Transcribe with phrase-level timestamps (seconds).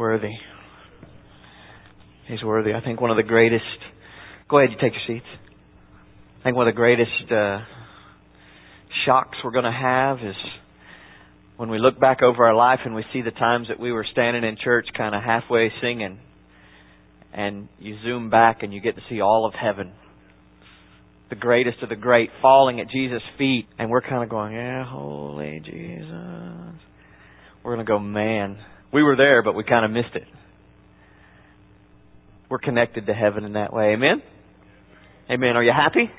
[0.00, 0.32] worthy.
[2.26, 2.72] He's worthy.
[2.72, 3.62] I think one of the greatest.
[4.48, 5.26] Go ahead, you take your seats.
[6.40, 7.58] I think one of the greatest uh,
[9.04, 10.36] shocks we're going to have is
[11.58, 14.06] when we look back over our life and we see the times that we were
[14.10, 16.18] standing in church, kind of halfway singing,
[17.34, 19.92] and you zoom back and you get to see all of heaven,
[21.28, 24.82] the greatest of the great, falling at Jesus' feet, and we're kind of going, "Yeah,
[24.82, 26.80] holy Jesus."
[27.62, 28.56] We're going to go, man.
[28.92, 30.26] We were there, but we kind of missed it.
[32.48, 33.92] We're connected to heaven in that way.
[33.92, 34.22] Amen?
[35.30, 35.56] Amen.
[35.56, 36.10] Are you happy?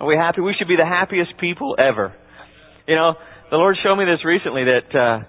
[0.00, 0.40] Are we happy?
[0.40, 2.14] We should be the happiest people ever.
[2.86, 3.14] You know,
[3.50, 5.24] the Lord showed me this recently that uh,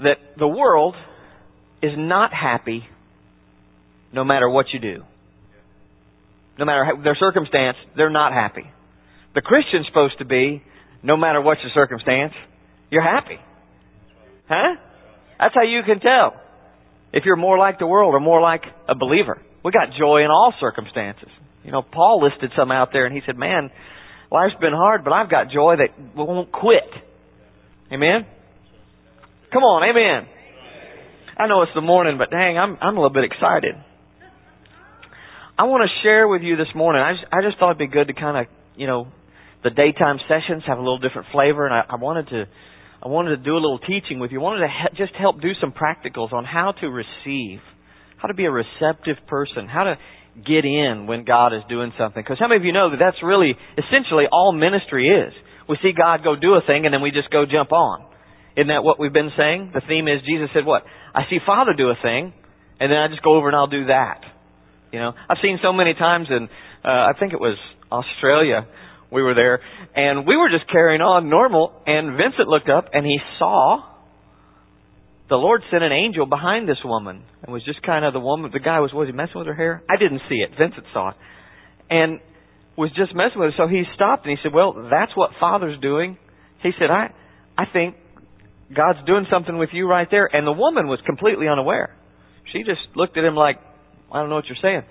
[0.00, 0.94] that the world
[1.82, 2.84] is not happy
[4.12, 5.02] no matter what you do.
[6.58, 8.64] No matter how, their circumstance, they're not happy.
[9.34, 10.62] The Christian's supposed to be,
[11.02, 12.32] no matter what your circumstance,
[12.90, 13.38] you're happy.
[14.48, 14.76] Huh?
[15.38, 16.40] That's how you can tell
[17.12, 19.40] if you're more like the world or more like a believer.
[19.64, 21.28] We got joy in all circumstances.
[21.64, 23.70] You know, Paul listed some out there and he said, man,
[24.30, 26.88] life's been hard, but I've got joy that won't quit.
[27.92, 28.26] Amen?
[29.52, 30.28] Come on, amen.
[31.36, 33.74] I know it's the morning, but dang, I'm, I'm a little bit excited.
[35.58, 37.02] I want to share with you this morning.
[37.02, 39.08] I just, I just thought it'd be good to kind of, you know,
[39.64, 42.44] the daytime sessions have a little different flavor, and I, I wanted to,
[43.02, 44.40] I wanted to do a little teaching with you.
[44.40, 47.60] I wanted to he- just help do some practicals on how to receive,
[48.16, 49.98] how to be a receptive person, how to
[50.44, 52.22] get in when God is doing something.
[52.22, 55.32] Because how many of you know that that's really essentially all ministry is?
[55.68, 58.06] We see God go do a thing and then we just go jump on.
[58.56, 59.70] Isn't that what we've been saying?
[59.74, 60.82] The theme is Jesus said what?
[61.14, 62.32] I see Father do a thing
[62.80, 64.22] and then I just go over and I'll do that.
[64.92, 66.48] You know, I've seen so many times in,
[66.84, 67.58] uh, I think it was
[67.92, 68.66] Australia,
[69.10, 69.60] we were there
[69.94, 73.82] and we were just carrying on normal and Vincent looked up and he saw
[75.28, 78.50] the Lord sent an angel behind this woman and was just kind of the woman.
[78.52, 79.82] The guy was was he messing with her hair?
[79.88, 80.50] I didn't see it.
[80.58, 81.16] Vincent saw it,
[81.90, 82.20] and
[82.76, 83.56] was just messing with her.
[83.56, 86.16] So he stopped and he said, "Well, that's what Father's doing."
[86.62, 87.12] He said, "I,
[87.56, 87.96] I think
[88.74, 91.94] God's doing something with you right there." And the woman was completely unaware.
[92.52, 93.56] She just looked at him like,
[94.10, 94.82] "I don't know what you're saying."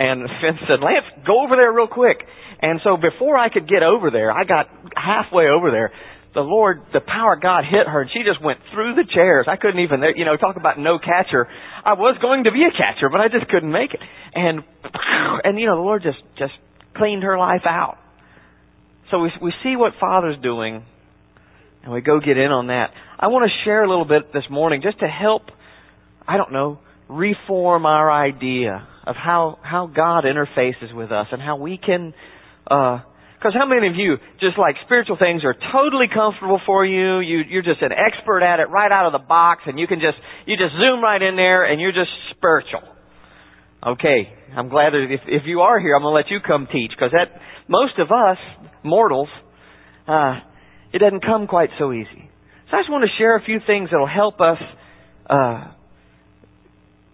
[0.00, 2.24] And Vince said, "Lance, go over there real quick."
[2.62, 4.66] And so before I could get over there, I got
[4.96, 5.92] halfway over there
[6.34, 9.46] the Lord, the power of God hit her and she just went through the chairs.
[9.48, 11.48] I couldn't even, you know, talk about no catcher.
[11.84, 14.00] I was going to be a catcher, but I just couldn't make it.
[14.34, 14.62] And,
[15.44, 16.52] and you know, the Lord just, just
[16.96, 17.98] cleaned her life out.
[19.10, 20.84] So we, we see what Father's doing
[21.82, 22.90] and we go get in on that.
[23.18, 25.42] I want to share a little bit this morning just to help,
[26.28, 26.78] I don't know,
[27.08, 32.14] reform our idea of how, how God interfaces with us and how we can,
[32.70, 33.00] uh,
[33.40, 37.20] because how many of you just like spiritual things are totally comfortable for you?
[37.20, 39.98] You you're just an expert at it right out of the box, and you can
[39.98, 42.82] just you just zoom right in there, and you're just spiritual.
[43.82, 46.90] Okay, I'm glad that if if you are here, I'm to let you come teach
[46.90, 48.36] because that most of us
[48.84, 49.28] mortals,
[50.06, 50.40] uh,
[50.92, 52.28] it doesn't come quite so easy.
[52.70, 54.58] So I just want to share a few things that'll help us
[55.30, 55.72] uh,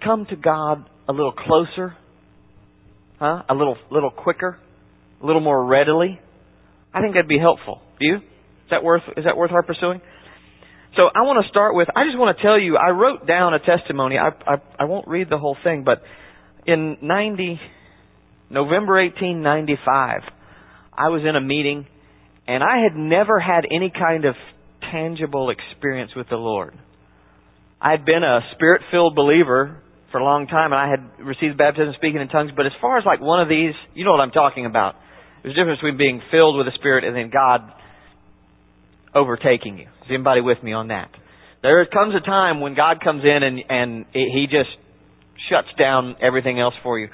[0.03, 1.97] come to God a little closer,
[3.19, 3.43] huh?
[3.49, 4.59] A little little quicker
[5.23, 6.21] a little more readily,
[6.93, 7.81] I think that'd be helpful.
[8.01, 8.17] Do you?
[8.17, 10.01] Is that worth is that worth our pursuing?
[10.97, 13.55] So I want to start with I just want to tell you I wrote down
[13.55, 14.17] a testimony.
[14.19, 16.03] I I, I won't read the whole thing, but
[16.67, 17.61] in 90
[18.51, 20.23] November 1895,
[20.93, 21.87] I was in a meeting
[22.47, 24.35] and I had never had any kind of
[24.91, 26.75] tangible experience with the Lord.
[27.81, 29.83] I'd been a spirit-filled believer
[30.17, 32.97] for a long time and I had received baptism speaking in tongues, but as far
[32.97, 34.95] as like one of these, you know what I'm talking about.
[35.43, 37.61] There's a difference between being filled with the Spirit and then God
[39.15, 39.85] overtaking you.
[39.85, 41.11] Is anybody with me on that?
[41.61, 44.71] There comes a time when God comes in and, and He just
[45.51, 47.09] shuts down everything else for you.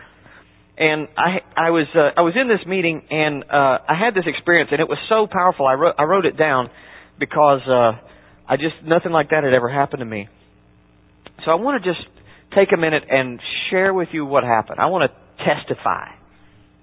[0.79, 4.31] And I, I was, uh, I was in this meeting and, uh, I had this
[4.31, 5.67] experience and it was so powerful.
[5.67, 6.71] I wrote, I wrote it down
[7.19, 7.99] because, uh,
[8.49, 10.29] I just, nothing like that had ever happened to me.
[11.45, 12.07] So I want to just
[12.55, 13.41] take a minute and
[13.71, 14.79] share with you what happened.
[14.81, 16.09] I want to testify.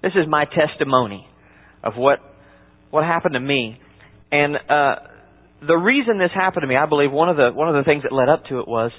[0.02, 1.26] This is my testimony
[1.82, 2.18] of what
[2.90, 3.78] what happened to me.
[4.32, 4.94] And uh,
[5.66, 8.02] the reason this happened to me, I believe, one of the one of the things
[8.02, 8.90] that led up to it was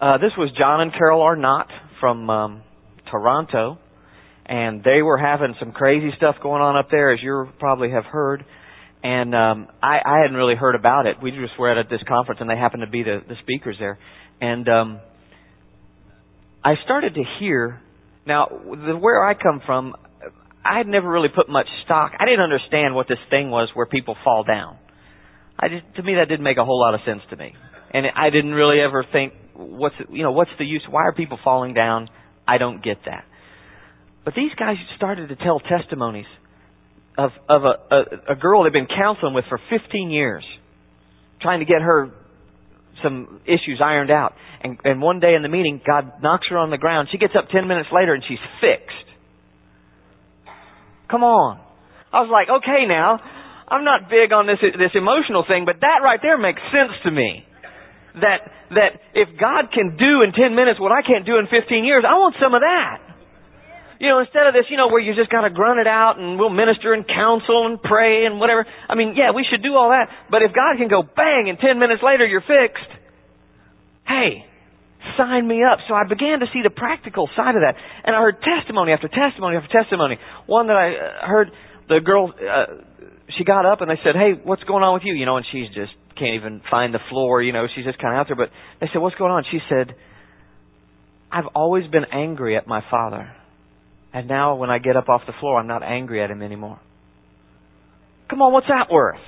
[0.00, 1.66] uh, this was John and Carol Arnott
[2.00, 2.62] from um,
[3.10, 3.78] Toronto,
[4.46, 8.04] and they were having some crazy stuff going on up there, as you probably have
[8.04, 8.44] heard.
[9.02, 11.16] And um, I, I hadn't really heard about it.
[11.22, 13.98] We just were at this conference, and they happened to be the, the speakers there.
[14.40, 15.00] And um,
[16.64, 17.80] I started to hear.
[18.26, 19.94] Now, the, where I come from,
[20.64, 22.12] I had never really put much stock.
[22.18, 24.76] I didn't understand what this thing was where people fall down.
[25.58, 27.54] I just, to me, that didn't make a whole lot of sense to me.
[27.92, 30.82] And I didn't really ever think, what's, you know, what's the use?
[30.88, 32.08] Why are people falling down?
[32.46, 33.24] I don't get that.
[34.24, 36.26] But these guys started to tell testimonies
[37.16, 40.44] of, of a, a, a girl they've been counseling with for 15 years,
[41.40, 42.10] trying to get her
[43.02, 44.34] some issues ironed out.
[44.62, 47.08] And, and one day in the meeting, God knocks her on the ground.
[47.10, 49.08] She gets up 10 minutes later and she's fixed.
[51.10, 51.60] Come on.
[52.12, 53.18] I was like, okay now,
[53.68, 57.10] I'm not big on this, this emotional thing, but that right there makes sense to
[57.10, 57.46] me.
[58.18, 61.84] That, that if God can do in 10 minutes what I can't do in 15
[61.84, 63.09] years, I want some of that.
[64.00, 66.40] You know, instead of this, you know, where you just gotta grunt it out and
[66.40, 68.64] we'll minister and counsel and pray and whatever.
[68.88, 70.08] I mean, yeah, we should do all that.
[70.32, 72.88] But if God can go bang and 10 minutes later you're fixed,
[74.08, 74.48] hey,
[75.20, 75.84] sign me up.
[75.86, 77.76] So I began to see the practical side of that.
[77.76, 80.16] And I heard testimony after testimony after testimony.
[80.46, 81.52] One that I uh, heard,
[81.92, 82.80] the girl, uh,
[83.36, 85.12] she got up and they said, hey, what's going on with you?
[85.12, 88.14] You know, and she's just can't even find the floor, you know, she's just kind
[88.14, 88.36] of out there.
[88.36, 88.50] But
[88.80, 89.44] they said, what's going on?
[89.50, 89.94] She said,
[91.32, 93.32] I've always been angry at my father.
[94.12, 96.80] And now when I get up off the floor, I'm not angry at him anymore.
[98.28, 99.20] Come on, what's that worth?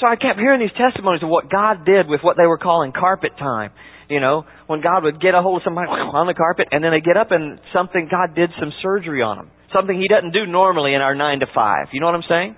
[0.00, 2.92] So I kept hearing these testimonies of what God did with what they were calling
[2.92, 3.70] carpet time.
[4.08, 6.90] You know, when God would get a hold of somebody on the carpet and then
[6.90, 9.50] they get up and something, God did some surgery on them.
[9.72, 11.88] Something He doesn't do normally in our nine to five.
[11.92, 12.56] You know what I'm saying?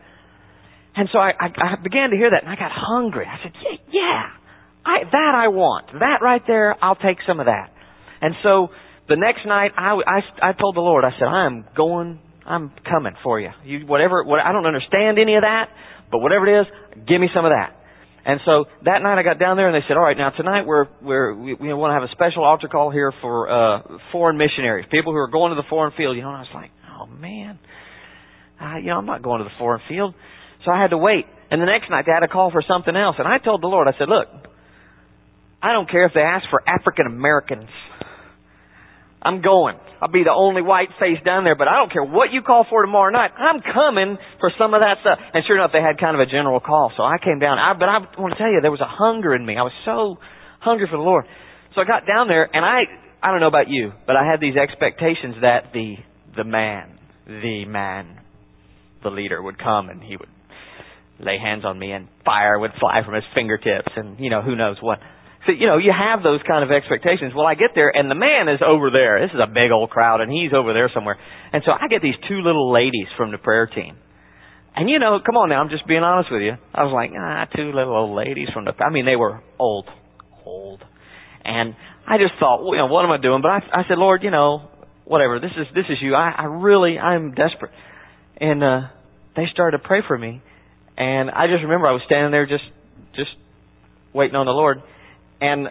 [0.95, 3.27] And so I, I, I began to hear that and I got hungry.
[3.27, 4.23] I said, yeah, yeah
[4.85, 5.87] I, that I want.
[5.93, 7.71] That right there, I'll take some of that.
[8.21, 8.69] And so
[9.09, 12.73] the next night, I, I, I told the Lord, I said, I am going, I'm
[12.89, 13.51] coming for you.
[13.65, 15.67] You, whatever, what, I don't understand any of that,
[16.11, 16.67] but whatever it is,
[17.07, 17.77] give me some of that.
[18.25, 20.63] And so that night I got down there and they said, all right, now tonight
[20.63, 24.39] we're, we're, we, we want to have a special altar call here for, uh, foreign
[24.39, 26.71] missionaries, people who are going to the foreign field, you know, and I was like,
[26.87, 27.59] oh man,
[28.61, 30.15] uh, you know, I'm not going to the foreign field.
[30.65, 31.27] So I had to wait.
[31.51, 33.17] And the next night they had a call for something else.
[33.19, 34.29] And I told the Lord, I said, look,
[35.61, 37.69] I don't care if they ask for African Americans.
[39.23, 39.79] I'm going.
[40.03, 42.67] I'll be the only white face down there, but I don't care what you call
[42.69, 43.31] for tomorrow night.
[43.39, 45.19] I'm coming for some of that stuff.
[45.33, 46.91] And sure enough, they had kind of a general call.
[46.97, 47.59] So I came down.
[47.59, 49.55] I, but I want to tell you, there was a hunger in me.
[49.57, 50.19] I was so
[50.59, 51.25] hungry for the Lord.
[51.75, 52.83] So I got down there and I,
[53.23, 55.95] I don't know about you, but I had these expectations that the,
[56.37, 58.19] the man, the man,
[59.05, 60.29] the leader would come and he would
[61.21, 64.57] lay hands on me and fire would fly from his fingertips and, you know, who
[64.57, 64.99] knows what.
[65.47, 67.33] So, you know, you have those kind of expectations.
[67.35, 69.19] Well, I get there and the man is over there.
[69.19, 71.19] This is a big old crowd and he's over there somewhere.
[71.53, 73.99] And so I get these two little ladies from the prayer team.
[74.75, 76.55] And you know, come on now, I'm just being honest with you.
[76.73, 79.89] I was like, ah, two little old ladies from the, I mean, they were old,
[80.47, 80.81] old.
[81.45, 81.75] And
[82.07, 83.43] I just thought, well, you know, what am I doing?
[83.43, 84.71] But I, I said, Lord, you know,
[85.05, 86.15] whatever, this is, this is you.
[86.15, 87.73] I, I really, I'm desperate.
[88.39, 88.81] And, uh,
[89.35, 90.41] they started to pray for me.
[90.97, 92.65] And I just remember I was standing there just,
[93.17, 93.31] just
[94.15, 94.83] waiting on the Lord.
[95.43, 95.67] And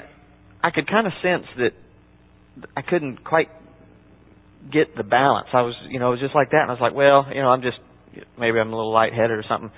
[0.61, 1.71] I could kind of sense that
[2.75, 3.47] I couldn't quite
[4.71, 5.47] get the balance.
[5.53, 6.67] I was, you know, it was just like that.
[6.67, 7.79] And I was like, well, you know, I'm just,
[8.37, 9.71] maybe I'm a little lightheaded or something.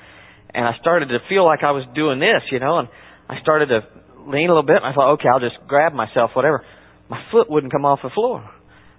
[0.54, 2.88] And I started to feel like I was doing this, you know, and
[3.30, 3.86] I started to
[4.26, 6.66] lean a little bit and I thought, okay, I'll just grab myself, whatever.
[7.10, 8.50] My foot wouldn't come off the floor.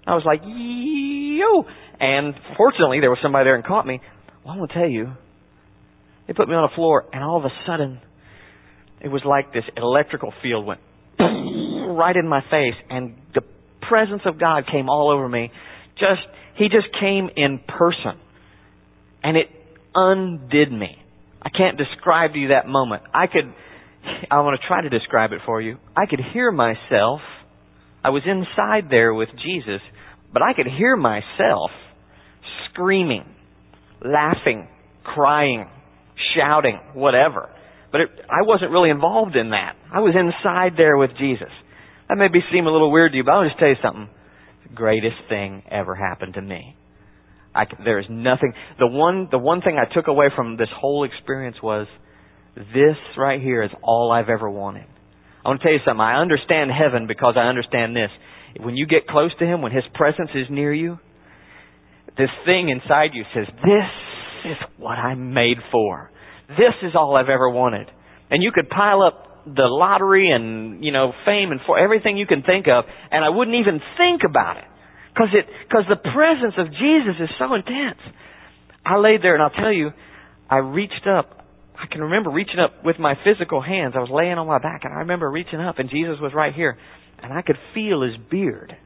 [0.06, 1.64] I was like, yo!
[1.98, 4.00] And fortunately, there was somebody there and caught me.
[4.44, 5.12] Well, I'm to tell you,
[6.26, 8.00] they put me on the floor and all of a sudden,
[9.04, 10.80] it was like this electrical field went
[11.18, 13.42] right in my face and the
[13.88, 15.50] presence of God came all over me.
[15.98, 16.22] Just,
[16.56, 18.18] He just came in person.
[19.22, 19.46] And it
[19.94, 20.96] undid me.
[21.42, 23.02] I can't describe to you that moment.
[23.12, 23.52] I could,
[24.30, 25.76] I want to try to describe it for you.
[25.96, 27.20] I could hear myself.
[28.02, 29.80] I was inside there with Jesus,
[30.32, 31.70] but I could hear myself
[32.70, 33.24] screaming,
[34.04, 34.68] laughing,
[35.02, 35.66] crying,
[36.34, 37.50] shouting, whatever.
[37.94, 39.76] But it, I wasn't really involved in that.
[39.86, 41.54] I was inside there with Jesus.
[42.08, 44.08] That may be seem a little weird to you, but I'll just tell you something.
[44.66, 46.74] The greatest thing ever happened to me.
[47.54, 48.52] I, there is nothing.
[48.80, 51.86] The one, the one thing I took away from this whole experience was
[52.56, 54.86] this right here is all I've ever wanted.
[55.44, 56.00] I want to tell you something.
[56.00, 58.10] I understand heaven because I understand this.
[58.58, 60.98] When you get close to Him, when His presence is near you,
[62.18, 66.10] this thing inside you says, this is what I'm made for.
[66.48, 67.88] This is all I've ever wanted.
[68.30, 72.26] And you could pile up the lottery and, you know, fame and for everything you
[72.26, 74.64] can think of, and I wouldn't even think about it.
[75.16, 78.00] Cause it, cause the presence of Jesus is so intense.
[78.84, 79.90] I laid there and I'll tell you,
[80.50, 81.46] I reached up.
[81.76, 83.94] I can remember reaching up with my physical hands.
[83.96, 86.52] I was laying on my back and I remember reaching up and Jesus was right
[86.52, 86.76] here.
[87.22, 88.76] And I could feel his beard.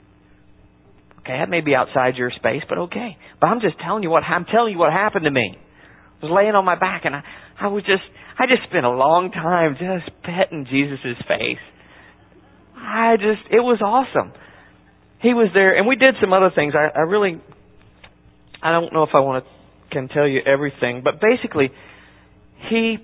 [1.20, 3.16] Okay, that may be outside your space, but okay.
[3.40, 5.56] But I'm just telling you what, I'm telling you what happened to me.
[5.56, 7.22] I was laying on my back and I,
[7.60, 8.02] I was just,
[8.38, 11.58] I just spent a long time just petting Jesus' face.
[12.76, 14.32] I just, it was awesome.
[15.20, 16.74] He was there, and we did some other things.
[16.76, 17.40] I, I really,
[18.62, 19.50] I don't know if I want to,
[19.90, 21.70] can tell you everything, but basically,
[22.70, 22.98] he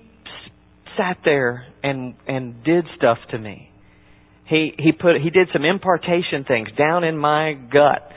[0.96, 3.70] sat there and and did stuff to me.
[4.46, 8.08] He he put he did some impartation things down in my gut.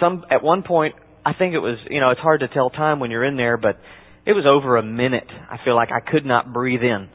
[0.00, 0.94] Some at one point,
[1.24, 3.56] I think it was you know it's hard to tell time when you're in there,
[3.56, 3.76] but
[4.26, 5.28] it was over a minute.
[5.28, 7.08] I feel like I could not breathe in.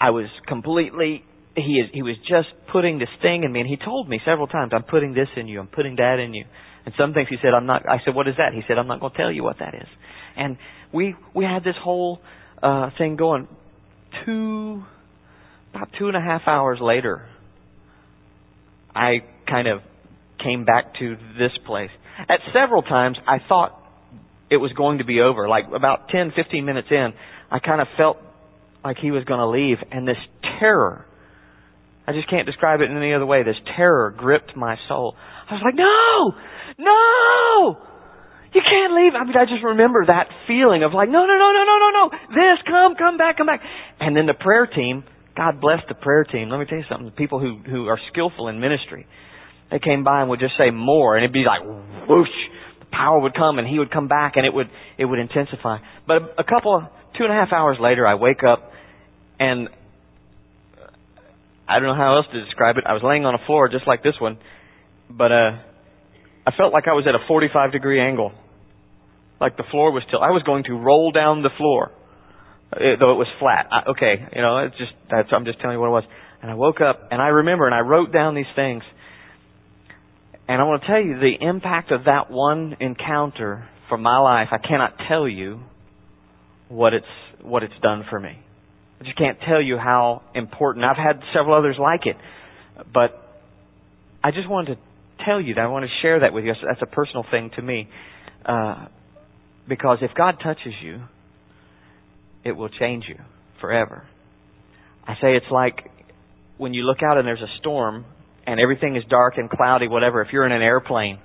[0.00, 1.24] I was completely
[1.56, 4.46] he is he was just putting this thing in me and he told me several
[4.46, 6.44] times I'm putting this in you I'm putting that in you
[6.86, 8.86] and some things he said I'm not I said what is that he said I'm
[8.86, 9.88] not going to tell you what that is
[10.36, 10.56] and
[10.92, 12.20] we we had this whole
[12.62, 13.48] uh thing going
[14.24, 14.82] two
[15.74, 17.26] about two and a half hours later
[18.94, 19.80] I kind of
[20.42, 21.90] came back to this place
[22.28, 23.77] at several times I thought
[24.50, 27.12] it was going to be over like about 10 15 minutes in
[27.50, 28.18] I kind of felt
[28.84, 30.16] like he was going to leave and this
[30.60, 31.04] terror
[32.08, 33.42] I just can't describe it in any other way.
[33.44, 35.14] This terror gripped my soul.
[35.44, 36.32] I was like, no,
[36.80, 37.84] no,
[38.56, 39.12] you can't leave.
[39.12, 41.88] I mean, I just remember that feeling of like, no, no, no, no, no, no,
[41.92, 43.60] no, this, come, come back, come back.
[44.00, 45.04] And then the prayer team,
[45.36, 46.48] God bless the prayer team.
[46.48, 47.12] Let me tell you something.
[47.12, 49.06] The People who, who are skillful in ministry,
[49.70, 51.60] they came by and would just say more and it'd be like
[52.08, 52.38] whoosh.
[52.90, 55.78] Power would come and he would come back and it would, it would intensify.
[56.06, 56.82] But a couple, of
[57.16, 58.72] two and a half hours later, I wake up
[59.38, 59.68] and
[61.68, 62.84] I don't know how else to describe it.
[62.86, 64.38] I was laying on a floor just like this one,
[65.10, 65.52] but uh,
[66.46, 68.32] I felt like I was at a 45 degree angle.
[69.40, 70.20] Like the floor was still.
[70.20, 71.92] I was going to roll down the floor,
[72.72, 73.68] it, uh, though it was flat.
[73.70, 75.28] I, okay, you know, it's just that's.
[75.30, 76.04] I'm just telling you what it was.
[76.42, 78.82] And I woke up and I remember and I wrote down these things.
[80.48, 84.48] And I want to tell you the impact of that one encounter for my life.
[84.50, 85.60] I cannot tell you
[86.68, 87.06] what it's
[87.42, 88.38] what it's done for me.
[89.00, 90.84] I just can't tell you how important.
[90.86, 92.16] I've had several others like it,
[92.92, 93.10] but
[94.24, 95.60] I just wanted to tell you that.
[95.60, 96.54] I want to share that with you.
[96.66, 97.88] That's a personal thing to me,
[98.44, 98.86] uh,
[99.68, 101.02] because if God touches you,
[102.44, 103.16] it will change you
[103.60, 104.04] forever.
[105.06, 105.90] I say it's like
[106.56, 108.06] when you look out and there's a storm
[108.48, 110.22] and everything is dark and cloudy, whatever.
[110.22, 111.18] If you're in an airplane,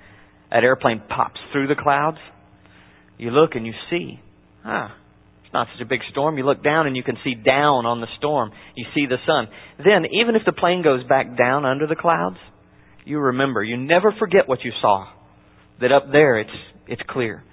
[0.52, 2.18] that airplane pops through the clouds.
[3.18, 4.20] You look and you see,
[4.66, 4.94] ah,
[5.44, 6.38] it's not such a big storm.
[6.38, 8.52] You look down and you can see down on the storm.
[8.76, 9.48] You see the sun.
[9.78, 12.36] Then, even if the plane goes back down under the clouds,
[13.06, 13.64] you remember.
[13.64, 15.08] You never forget what you saw.
[15.80, 16.50] That up there, it's
[16.88, 17.44] it's clear.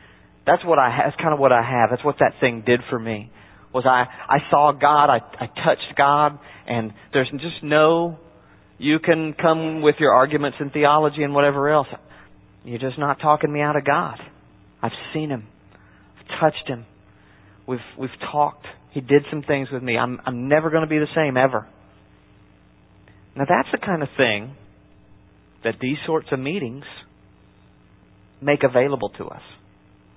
[0.47, 0.99] That's what I.
[1.05, 1.91] That's kind of what I have.
[1.91, 3.31] That's what that thing did for me.
[3.73, 4.05] Was I?
[4.29, 5.11] I saw God.
[5.11, 8.19] I I touched God, and there's just no.
[8.81, 11.89] You can come with your arguments and theology and whatever else.
[12.65, 14.17] You're just not talking me out of God.
[14.83, 15.47] I've seen Him.
[16.19, 16.87] I've touched Him.
[17.67, 18.65] We've we've talked.
[18.93, 19.99] He did some things with me.
[19.99, 21.69] I'm I'm never going to be the same ever.
[23.37, 24.57] Now that's the kind of thing
[25.63, 26.85] that these sorts of meetings
[28.41, 29.43] make available to us.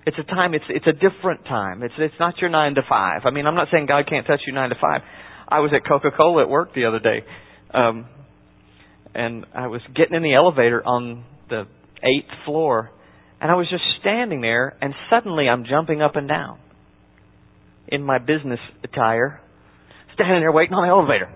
[0.06, 0.54] It's a time.
[0.54, 1.84] It's it's a different time.
[1.84, 3.24] It's it's not your nine to five.
[3.26, 5.02] I mean, I'm not saying God can't touch you nine to five.
[5.50, 7.26] I was at Coca Cola at work the other day,
[7.74, 8.06] um,
[9.16, 11.66] and I was getting in the elevator on the
[12.04, 12.92] eighth floor,
[13.42, 16.60] and I was just standing there, and suddenly I'm jumping up and down
[17.88, 19.42] in my business attire,
[20.14, 21.30] standing there waiting on the elevator,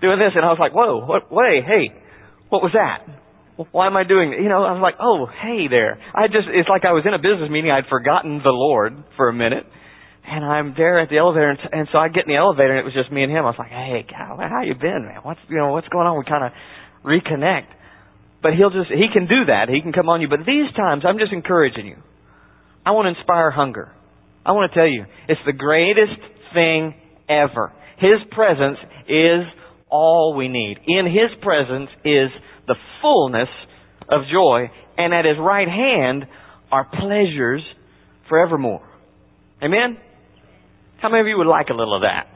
[0.00, 1.30] doing this, and I was like, "Whoa, what?
[1.30, 1.92] Wait, hey,
[2.48, 3.06] what was that?
[3.72, 4.32] Why am I doing?
[4.32, 7.12] You know, I was like, "Oh, hey there." I just it's like I was in
[7.12, 7.70] a business meeting.
[7.70, 9.66] I'd forgotten the Lord for a minute,
[10.24, 12.80] and I'm there at the elevator, and, and so I get in the elevator, and
[12.80, 13.44] it was just me and him.
[13.44, 15.20] I was like, "Hey, Cal, how you been, man?
[15.22, 16.52] What's you know what's going on?" We kind of
[17.04, 17.66] reconnect.
[18.42, 19.68] But he'll just he can do that.
[19.68, 20.28] He can come on you.
[20.28, 21.96] But these times, I'm just encouraging you.
[22.84, 23.92] I want to inspire hunger.
[24.44, 26.18] I want to tell you, it's the greatest
[26.54, 26.94] thing
[27.28, 27.72] ever.
[27.98, 29.44] His presence is
[29.90, 30.78] all we need.
[30.86, 32.30] In His presence is
[32.66, 33.48] the fullness
[34.08, 36.24] of joy, and at His right hand
[36.72, 37.62] are pleasures
[38.28, 38.88] forevermore.
[39.62, 39.98] Amen?
[41.02, 42.26] How many of you would like a little of that?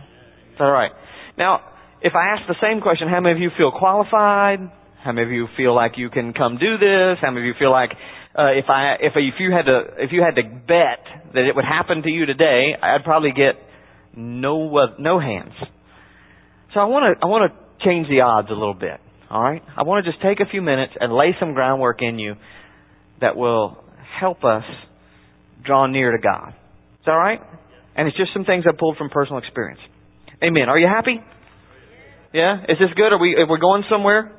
[0.61, 0.93] All right.
[1.39, 1.61] Now,
[2.05, 4.61] if I ask the same question, how many of you feel qualified?
[5.03, 7.17] How many of you feel like you can come do this?
[7.23, 7.91] How many of you feel like
[8.39, 11.01] uh, if I if if you had to if you had to bet
[11.33, 13.57] that it would happen to you today, I'd probably get
[14.15, 15.55] no uh, no hands.
[16.75, 19.01] So I want to I want to change the odds a little bit.
[19.31, 22.19] All right, I want to just take a few minutes and lay some groundwork in
[22.19, 22.35] you
[23.23, 23.83] that will
[24.21, 24.65] help us
[25.65, 26.51] draw near to God.
[26.51, 27.41] Is that all right?
[27.97, 29.81] And it's just some things I pulled from personal experience.
[30.43, 30.69] Amen.
[30.69, 31.21] Are you happy?
[32.35, 32.65] Yeah.
[32.69, 33.13] Is this good?
[33.13, 33.35] Are we?
[33.37, 34.33] Are we're going somewhere?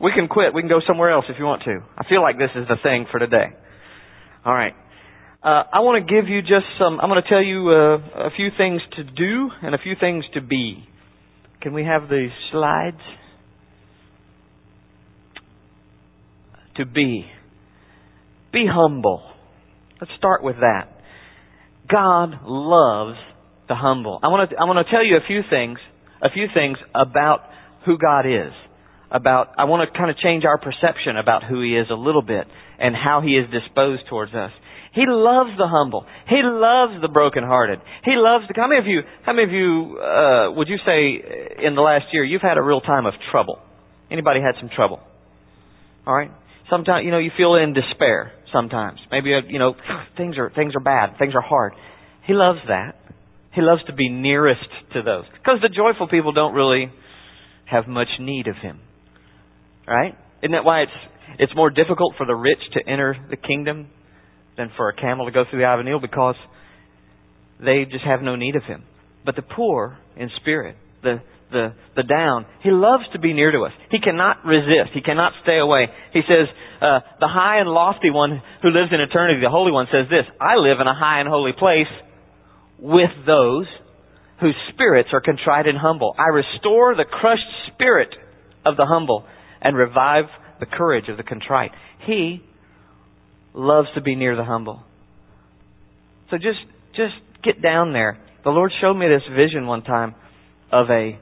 [0.00, 0.54] We can quit.
[0.54, 1.80] We can go somewhere else if you want to.
[1.98, 3.52] I feel like this is the thing for today.
[4.44, 4.72] All right.
[5.42, 8.30] Uh, I want to give you just some, I'm going to tell you uh, a
[8.34, 10.88] few things to do and a few things to be.
[11.60, 13.00] Can we have the slides?
[16.76, 17.26] to be.
[18.52, 19.22] Be humble.
[20.00, 20.88] Let's start with that.
[21.90, 23.18] God loves
[23.68, 24.18] the humble.
[24.22, 25.78] I want to I want to tell you a few things,
[26.24, 27.40] a few things about
[27.84, 28.52] who God is.
[29.10, 32.22] About I want to kind of change our perception about who he is a little
[32.22, 32.48] bit
[32.80, 34.50] and how he is disposed towards us.
[34.94, 36.06] He loves the humble.
[36.28, 37.80] He loves the brokenhearted.
[38.04, 38.54] He loves the.
[38.56, 39.02] How many of you?
[39.26, 41.20] How many of you uh, would you say
[41.64, 43.58] in the last year you've had a real time of trouble?
[44.10, 45.00] Anybody had some trouble?
[46.06, 46.30] All right.
[46.70, 48.32] Sometimes you know you feel in despair.
[48.52, 49.74] Sometimes maybe uh, you know
[50.16, 51.18] things are things are bad.
[51.18, 51.74] Things are hard.
[52.26, 52.96] He loves that.
[53.54, 56.90] He loves to be nearest to those because the joyful people don't really
[57.66, 58.80] have much need of him.
[59.86, 60.14] Right?
[60.42, 60.92] Isn't that why it's
[61.38, 63.88] it's more difficult for the rich to enter the kingdom
[64.56, 66.36] than for a camel to go through the eye of a needle because
[67.60, 68.84] they just have no need of him.
[69.24, 73.60] But the poor in spirit, the the the down, he loves to be near to
[73.62, 73.72] us.
[73.90, 74.90] He cannot resist.
[74.94, 75.86] He cannot stay away.
[76.12, 76.48] He says,
[76.82, 80.26] uh, the high and lofty one who lives in eternity, the Holy One, says this:
[80.40, 81.90] I live in a high and holy place
[82.78, 83.66] with those
[84.40, 86.14] whose spirits are contrite and humble.
[86.18, 88.08] I restore the crushed spirit
[88.66, 89.24] of the humble
[89.60, 90.24] and revive
[90.60, 91.70] the courage of the contrite.
[92.06, 92.42] He
[93.54, 94.82] loves to be near the humble.
[96.30, 96.58] So just
[96.96, 98.18] just get down there.
[98.44, 100.14] The Lord showed me this vision one time
[100.72, 101.18] of a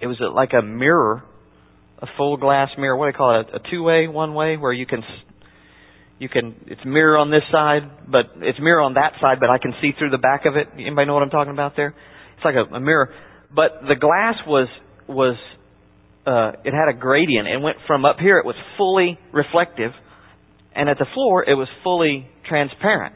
[0.00, 1.24] it was like a mirror,
[2.00, 2.96] a full glass mirror.
[2.96, 3.48] What do you call it?
[3.52, 5.02] A, a two way, one way, where you can
[6.18, 9.58] you can it's mirror on this side, but it's mirror on that side, but I
[9.58, 10.68] can see through the back of it.
[10.74, 11.94] Anybody know what I'm talking about there?
[12.36, 13.10] It's like a, a mirror,
[13.54, 14.68] but the glass was
[15.08, 15.36] was
[16.26, 17.48] uh, it had a gradient.
[17.48, 19.92] It went from up here, it was fully reflective,
[20.74, 23.14] and at the floor, it was fully transparent.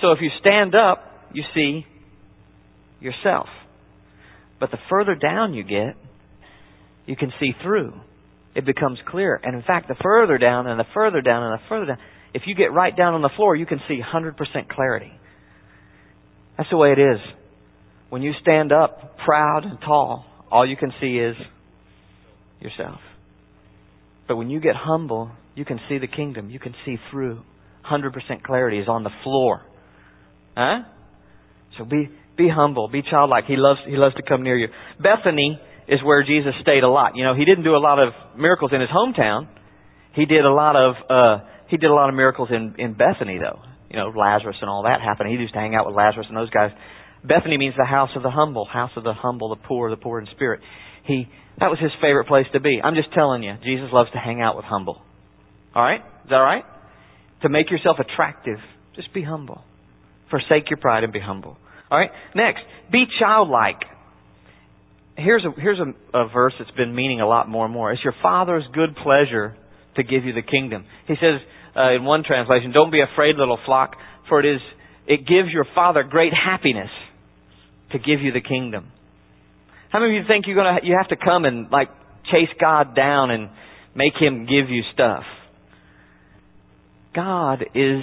[0.00, 1.86] So if you stand up, you see
[3.00, 3.46] yourself.
[4.60, 5.96] But the further down you get,
[7.06, 7.94] you can see through.
[8.58, 9.38] It becomes clear.
[9.40, 11.98] And in fact, the further down and the further down and the further down,
[12.34, 14.34] if you get right down on the floor, you can see 100%
[14.68, 15.12] clarity.
[16.56, 17.20] That's the way it is.
[18.10, 21.36] When you stand up proud and tall, all you can see is
[22.58, 22.98] yourself.
[24.26, 26.50] But when you get humble, you can see the kingdom.
[26.50, 27.42] You can see through.
[27.88, 29.62] 100% clarity is on the floor.
[30.56, 30.80] Huh?
[31.78, 32.88] So be, be humble.
[32.88, 33.44] Be childlike.
[33.46, 34.66] He loves, he loves to come near you.
[35.00, 37.16] Bethany is where Jesus stayed a lot.
[37.16, 39.48] You know, he didn't do a lot of miracles in his hometown.
[40.14, 43.38] He did a lot of, uh, he did a lot of miracles in, in Bethany
[43.38, 43.60] though.
[43.90, 45.30] You know, Lazarus and all that happened.
[45.30, 46.70] He used to hang out with Lazarus and those guys.
[47.24, 50.20] Bethany means the house of the humble, house of the humble, the poor, the poor
[50.20, 50.60] in spirit.
[51.06, 51.26] He,
[51.58, 52.80] that was his favorite place to be.
[52.82, 55.00] I'm just telling you, Jesus loves to hang out with humble.
[55.74, 56.00] All right?
[56.00, 56.64] Is that all right?
[57.42, 58.58] To make yourself attractive,
[58.94, 59.62] just be humble.
[60.30, 61.56] Forsake your pride and be humble.
[61.90, 62.10] All right?
[62.34, 62.60] Next,
[62.92, 63.80] be childlike.
[65.18, 67.92] Here's a here's a, a verse that's been meaning a lot more and more.
[67.92, 69.56] It's your Father's good pleasure
[69.96, 70.86] to give you the kingdom.
[71.08, 71.40] He says
[71.76, 73.96] uh, in one translation, "Don't be afraid, little flock,
[74.28, 74.60] for it is
[75.08, 76.90] it gives your Father great happiness
[77.90, 78.92] to give you the kingdom."
[79.90, 81.88] How many of you think you're gonna you have to come and like
[82.30, 83.50] chase God down and
[83.96, 85.24] make Him give you stuff?
[87.12, 88.02] God is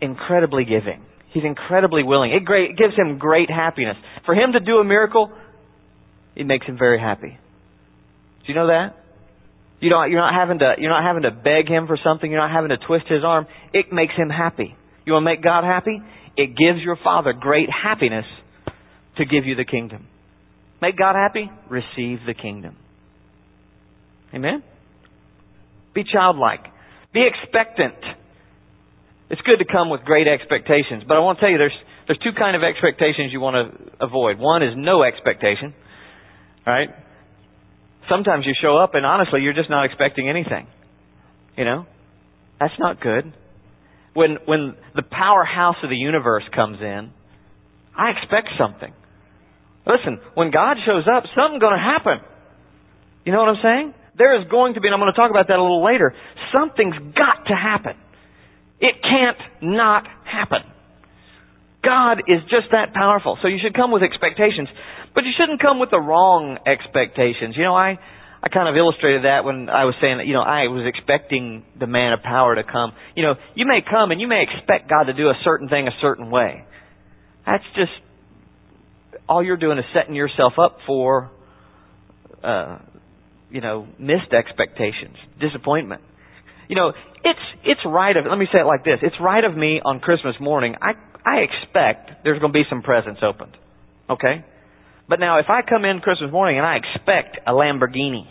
[0.00, 1.02] incredibly giving.
[1.32, 2.32] He's incredibly willing.
[2.32, 3.96] It, great, it gives him great happiness.
[4.24, 5.30] For him to do a miracle,
[6.38, 7.30] it makes him very happy.
[7.30, 8.94] Do you know that?
[9.80, 12.30] You don't, you're not having to, you're not having to beg him for something.
[12.30, 13.46] You're not having to twist his arm.
[13.74, 14.74] It makes him happy.
[15.04, 16.00] You want to make God happy?
[16.36, 18.24] It gives your Father great happiness
[19.18, 20.06] to give you the kingdom.
[20.80, 21.50] Make God happy?
[21.68, 22.76] Receive the kingdom.
[24.32, 24.62] Amen?
[25.94, 26.64] Be childlike.
[27.12, 27.98] Be expectant.
[29.30, 32.18] It's good to come with great expectations, but I want to tell you there's there's
[32.24, 34.38] two kind of expectations you want to avoid.
[34.38, 35.74] One is no expectation.
[36.68, 36.90] Right?
[38.10, 40.66] Sometimes you show up and honestly you're just not expecting anything.
[41.56, 41.86] You know?
[42.60, 43.32] That's not good.
[44.12, 47.10] When when the powerhouse of the universe comes in,
[47.96, 48.92] I expect something.
[49.86, 52.20] Listen, when God shows up, something's going to happen.
[53.24, 53.94] You know what I'm saying?
[54.18, 56.12] There is going to be, and I'm going to talk about that a little later,
[56.54, 57.96] something's got to happen.
[58.80, 60.68] It can't not happen.
[61.82, 63.38] God is just that powerful.
[63.40, 64.68] So you should come with expectations,
[65.18, 67.56] but you shouldn't come with the wrong expectations.
[67.58, 67.98] You know, I,
[68.40, 71.64] I kind of illustrated that when I was saying that, you know, I was expecting
[71.74, 72.92] the man of power to come.
[73.16, 75.88] You know, you may come and you may expect God to do a certain thing
[75.88, 76.62] a certain way.
[77.44, 77.90] That's just,
[79.28, 81.32] all you're doing is setting yourself up for
[82.44, 82.78] uh,
[83.50, 86.02] you know, missed expectations, disappointment.
[86.68, 86.92] You know,
[87.24, 89.00] it's it's right of let me say it like this.
[89.02, 90.76] It's right of me on Christmas morning.
[90.80, 90.92] I
[91.26, 93.56] I expect there's going to be some presents opened.
[94.08, 94.44] Okay?
[95.08, 98.26] But now if I come in Christmas morning and I expect a Lamborghini,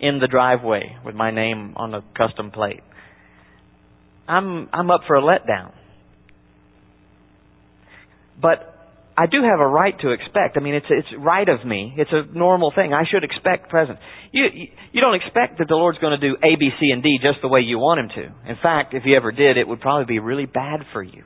[0.00, 2.80] in the driveway with my name on a custom plate.
[4.26, 5.72] I'm I'm up for a letdown.
[8.40, 8.74] But
[9.16, 10.56] I do have a right to expect.
[10.56, 11.94] I mean, it's it's right of me.
[11.96, 12.92] It's a normal thing.
[12.92, 13.98] I should expect presence.
[14.32, 14.44] You
[14.92, 17.38] you don't expect that the Lord's going to do A, B, C, and D just
[17.42, 18.50] the way you want Him to.
[18.50, 21.24] In fact, if He ever did, it would probably be really bad for you.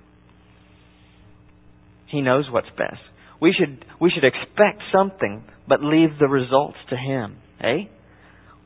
[2.07, 3.01] He knows what's best.
[3.43, 7.39] We should we should expect something, but leave the results to Him.
[7.61, 7.89] Eh?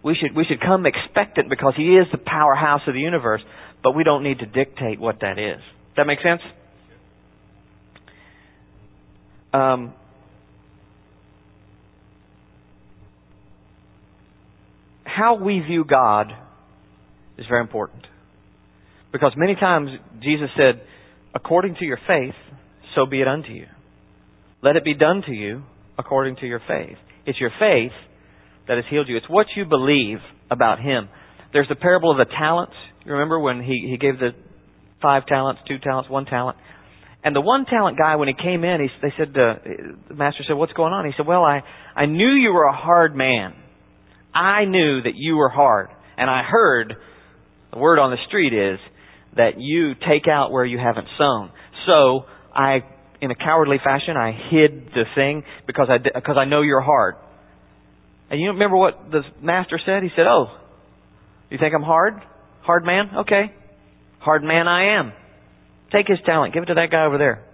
[0.04, 3.40] We should we should come expectant because He is the powerhouse of the universe,
[3.82, 5.60] but we don't need to dictate what that is.
[5.60, 6.42] Does that make sense?
[9.54, 9.94] Um,
[15.04, 16.26] how we view God
[17.38, 18.06] is very important.
[19.10, 19.88] Because many times
[20.22, 20.82] Jesus said,
[21.34, 22.34] according to your faith,
[22.94, 23.68] so be it unto you.
[24.62, 25.62] Let it be done to you
[25.98, 26.96] according to your faith.
[27.26, 27.92] It's your faith
[28.68, 29.16] that has healed you.
[29.16, 30.18] It's what you believe
[30.50, 31.08] about Him.
[31.52, 32.74] There's the parable of the talents.
[33.04, 34.30] You remember when He, he gave the
[35.00, 36.56] five talents, two talents, one talent?
[37.22, 40.54] And the one talent guy, when he came in, he, they said, the master said,
[40.54, 41.06] what's going on?
[41.06, 41.62] He said, well, I,
[41.96, 43.54] I knew you were a hard man.
[44.32, 45.88] I knew that you were hard.
[46.16, 46.94] And I heard,
[47.72, 48.78] the word on the street is,
[49.36, 51.50] that you take out where you haven't sown.
[51.86, 52.84] So, I,
[53.20, 57.16] in a cowardly fashion, I hid the thing because I, because I know you're hard.
[58.30, 60.02] And you remember what the master said?
[60.02, 60.46] He said, oh,
[61.50, 62.14] you think I'm hard?
[62.62, 63.10] Hard man?
[63.18, 63.52] Okay.
[64.18, 65.12] Hard man I am.
[65.92, 67.44] Take his talent, give it to that guy over there.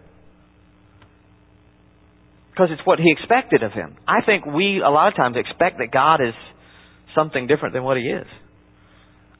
[2.51, 3.97] Because it's what he expected of him.
[4.07, 6.35] I think we, a lot of times, expect that God is
[7.15, 8.27] something different than what he is.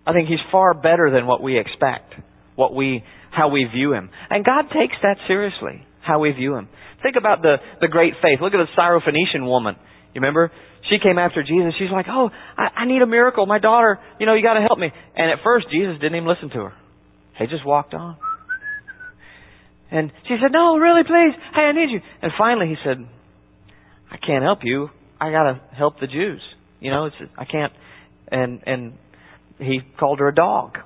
[0.07, 2.13] I think he's far better than what we expect,
[2.55, 4.11] what we, how we view him.
[4.31, 6.69] And God takes that seriously, how we view him.
[7.03, 8.41] Think about the, the great faith.
[8.41, 9.77] Look at the Syrophoenician woman.
[10.15, 10.53] You remember?
[10.91, 11.75] She came after Jesus.
[11.79, 13.47] She's like, oh, I, I need a miracle.
[13.47, 14.89] My daughter, you know, you gotta help me.
[15.17, 16.73] And at first, Jesus didn't even listen to her.
[17.39, 18.17] He just walked on.
[19.91, 21.39] And she said, No, really, please.
[21.55, 22.01] Hey, I need you.
[22.23, 23.07] And finally he said,
[24.11, 24.89] I can't help you.
[25.21, 26.41] I gotta help the Jews.
[26.81, 27.73] You know, it's I can't
[28.31, 28.93] and and
[29.59, 30.79] he called her a dog.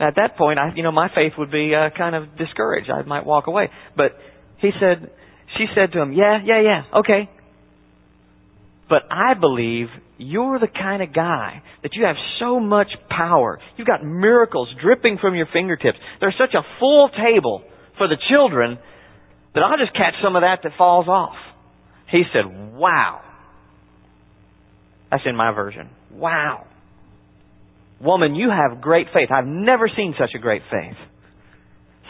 [0.00, 2.90] At that point, I you know, my faith would be uh, kind of discouraged.
[2.90, 3.70] I might walk away.
[3.96, 4.12] But
[4.58, 5.10] he said
[5.56, 6.98] she said to him, "Yeah, yeah, yeah.
[7.00, 7.28] Okay.
[8.88, 13.58] But I believe you're the kind of guy that you have so much power.
[13.76, 15.98] You've got miracles dripping from your fingertips.
[16.20, 17.62] There's such a full table
[17.98, 18.78] for the children
[19.54, 21.36] that I'll just catch some of that that falls off.
[22.10, 23.22] He said, Wow.
[25.10, 25.88] That's in my version.
[26.10, 26.66] Wow.
[28.00, 29.30] Woman, you have great faith.
[29.30, 30.96] I've never seen such a great faith.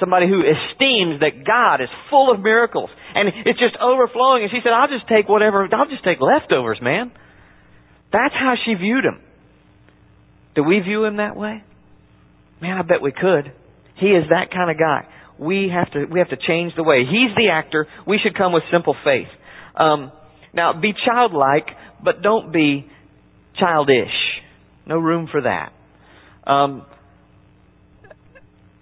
[0.00, 4.42] Somebody who esteems that God is full of miracles and it's just overflowing.
[4.42, 7.10] And she said, I'll just take whatever, I'll just take leftovers, man.
[8.12, 9.20] That's how she viewed him.
[10.54, 11.62] Do we view him that way?
[12.60, 13.52] Man, I bet we could.
[13.96, 17.04] He is that kind of guy we have to we have to change the way.
[17.04, 17.86] He's the actor.
[18.06, 19.28] We should come with simple faith.
[19.76, 20.12] Um,
[20.52, 21.66] now, be childlike,
[22.02, 22.86] but don't be
[23.58, 24.14] childish.
[24.86, 25.72] No room for that.
[26.48, 26.86] Um,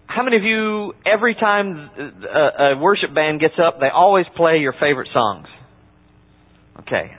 [0.07, 4.59] how many of you, every time a, a worship band gets up, they always play
[4.59, 5.47] your favorite songs?
[6.81, 7.11] Okay,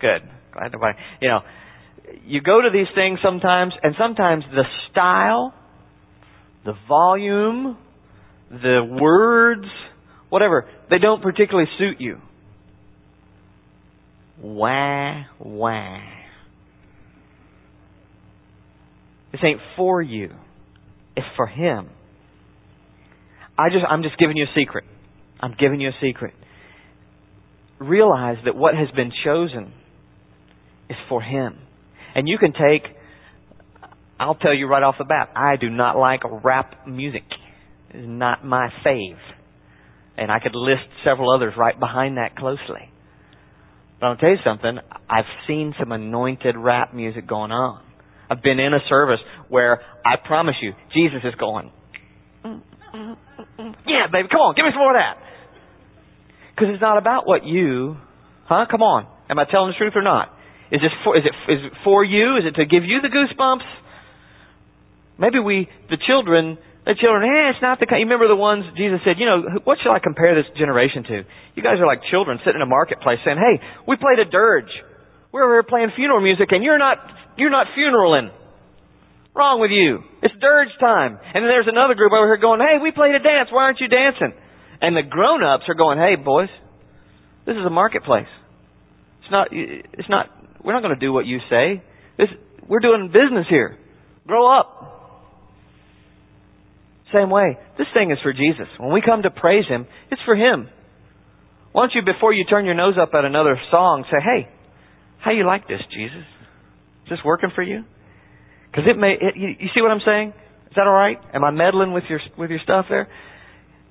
[0.00, 0.22] good.
[0.52, 0.98] Glad nobody.
[1.20, 1.40] You know,
[2.24, 5.54] you go to these things sometimes, and sometimes the style,
[6.64, 7.76] the volume,
[8.50, 9.66] the words,
[10.30, 12.18] whatever, they don't particularly suit you.
[14.42, 16.00] Wah, wah.
[19.32, 20.30] This ain't for you.
[21.16, 21.90] It's for Him.
[23.58, 24.84] I just, I'm just giving you a secret.
[25.40, 26.34] I'm giving you a secret.
[27.78, 29.72] Realize that what has been chosen
[30.88, 31.58] is for Him.
[32.14, 32.82] And you can take,
[34.18, 37.22] I'll tell you right off the bat, I do not like rap music
[37.90, 39.18] It's not my fave.
[40.16, 42.90] And I could list several others right behind that closely.
[44.00, 47.82] But I'll tell you something, I've seen some anointed rap music going on.
[48.30, 51.72] I've been in a service where I promise you, Jesus is going,
[52.44, 55.18] yeah, baby, come on, give me some more of that.
[56.54, 57.96] Because it's not about what you,
[58.46, 58.66] huh?
[58.70, 59.06] Come on.
[59.28, 60.28] Am I telling the truth or not?
[60.70, 62.36] Is this for, is it, is it for you?
[62.36, 63.66] Is it to give you the goosebumps?
[65.18, 68.00] Maybe we, the children, the children, eh, it's not the kind.
[68.00, 71.16] You remember the ones Jesus said, you know, what shall I compare this generation to?
[71.54, 74.70] You guys are like children sitting in a marketplace saying, hey, we played a dirge.
[75.32, 76.98] We're over here playing funeral music and you're not,
[77.36, 78.30] you're not funeraling.
[79.34, 80.02] Wrong with you.
[80.22, 81.18] It's dirge time.
[81.22, 83.48] And then there's another group over here going, hey, we played a dance.
[83.50, 84.34] Why aren't you dancing?
[84.80, 86.48] And the grown-ups are going, hey, boys,
[87.46, 88.30] this is a marketplace.
[89.22, 90.26] It's not, it's not,
[90.64, 91.82] we're not going to do what you say.
[92.18, 92.28] This,
[92.68, 93.78] we're doing business here.
[94.26, 94.76] Grow up.
[97.14, 97.58] Same way.
[97.78, 98.66] This thing is for Jesus.
[98.78, 100.68] When we come to praise Him, it's for Him.
[101.72, 104.48] Why don't you, before you turn your nose up at another song, say, hey,
[105.22, 106.24] how you like this, Jesus?
[107.04, 107.84] Is this working for you?
[108.70, 110.32] Because it may, it, you, you see what I'm saying?
[110.70, 111.18] Is that all right?
[111.34, 113.08] Am I meddling with your with your stuff there?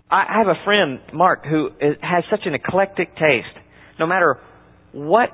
[0.09, 1.69] I have a friend, Mark, who
[2.01, 3.53] has such an eclectic taste.
[3.99, 4.39] No matter
[4.93, 5.33] what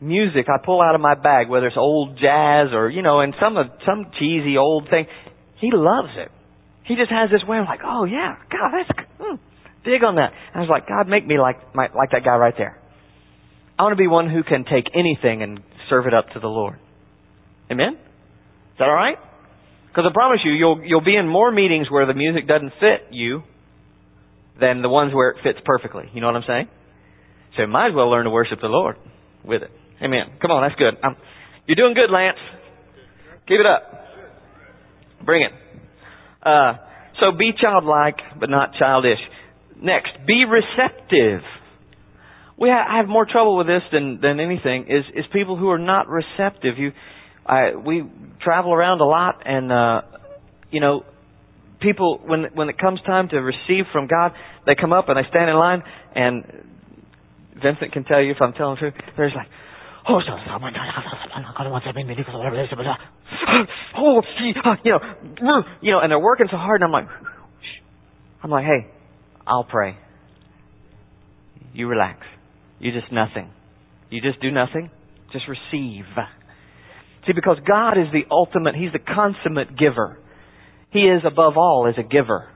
[0.00, 3.34] music I pull out of my bag, whether it's old jazz or you know, and
[3.40, 5.06] some of some cheesy old thing,
[5.60, 6.30] he loves it.
[6.84, 9.36] He just has this way of like, oh yeah, God, that's hmm,
[9.84, 10.32] dig on that.
[10.52, 12.81] And I was like, God, make me like my, like that guy right there.
[13.82, 15.58] I want to be one who can take anything and
[15.90, 16.78] serve it up to the Lord.
[17.68, 17.94] Amen.
[17.94, 19.16] Is that all right?
[19.88, 23.10] Because I promise you, you'll you'll be in more meetings where the music doesn't fit
[23.10, 23.42] you
[24.60, 26.04] than the ones where it fits perfectly.
[26.14, 26.68] You know what I'm saying?
[27.56, 28.94] So you might as well learn to worship the Lord
[29.44, 29.70] with it.
[30.00, 30.30] Amen.
[30.40, 30.94] Come on, that's good.
[31.02, 31.16] Um,
[31.66, 32.38] you're doing good, Lance.
[33.48, 35.26] Keep it up.
[35.26, 35.52] Bring it.
[36.40, 36.74] Uh,
[37.18, 39.18] so be childlike, but not childish.
[39.82, 41.42] Next, be receptive.
[42.62, 44.86] We ha- I have more trouble with this than than anything.
[44.88, 46.78] Is is people who are not receptive.
[46.78, 46.92] You,
[47.44, 48.04] I we
[48.40, 50.02] travel around a lot, and uh,
[50.70, 51.02] you know,
[51.80, 54.30] people when when it comes time to receive from God,
[54.64, 55.82] they come up and they stand in line,
[56.14, 56.44] and
[57.60, 58.94] Vincent can tell you if I'm telling the truth.
[59.16, 59.48] There's like,
[60.08, 60.20] oh,
[63.98, 64.20] oh,
[64.84, 67.08] you know, you know, and they're working so hard, and I'm like,
[68.40, 68.86] I'm like, hey,
[69.48, 69.96] I'll pray.
[71.74, 72.20] You relax.
[72.82, 73.48] You just nothing.
[74.10, 74.90] You just do nothing.
[75.32, 76.04] Just receive.
[77.26, 80.18] See, because God is the ultimate, He's the consummate giver.
[80.90, 82.48] He is above all as a giver.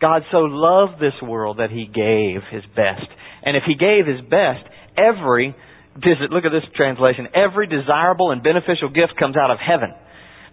[0.00, 3.10] God so loved this world that He gave His best.
[3.42, 4.62] And if He gave His best,
[4.96, 5.54] every,
[6.30, 9.90] look at this translation, every desirable and beneficial gift comes out of heaven.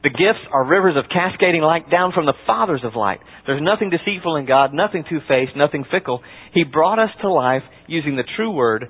[0.05, 3.21] The gifts are rivers of cascading light down from the fathers of light.
[3.47, 6.21] There's nothing deceitful in God, nothing two-faced, nothing fickle.
[6.53, 8.85] He brought us to life using the true word,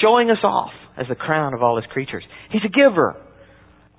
[0.00, 2.22] showing us off as the crown of all his creatures.
[2.52, 3.16] He's a giver.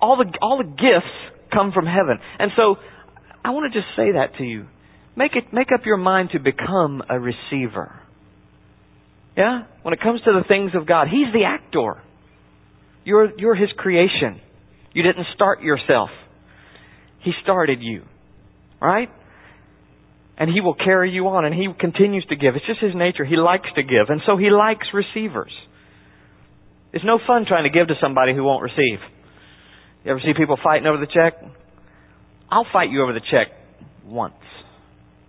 [0.00, 1.12] All the, all the gifts
[1.52, 2.18] come from heaven.
[2.38, 2.76] And so
[3.44, 4.64] I want to just say that to you.
[5.14, 8.00] Make it, make up your mind to become a receiver.
[9.36, 9.64] Yeah?
[9.82, 12.02] When it comes to the things of God, He's the actor.
[13.04, 14.40] You're, you're His creation.
[14.94, 16.08] You didn't start yourself.
[17.22, 18.02] He started you.
[18.80, 19.08] Right?
[20.38, 22.56] And He will carry you on and He continues to give.
[22.56, 23.24] It's just His nature.
[23.24, 24.08] He likes to give.
[24.08, 25.52] And so He likes receivers.
[26.92, 28.98] It's no fun trying to give to somebody who won't receive.
[30.04, 31.34] You ever see people fighting over the check?
[32.50, 33.48] I'll fight you over the check
[34.04, 34.34] once,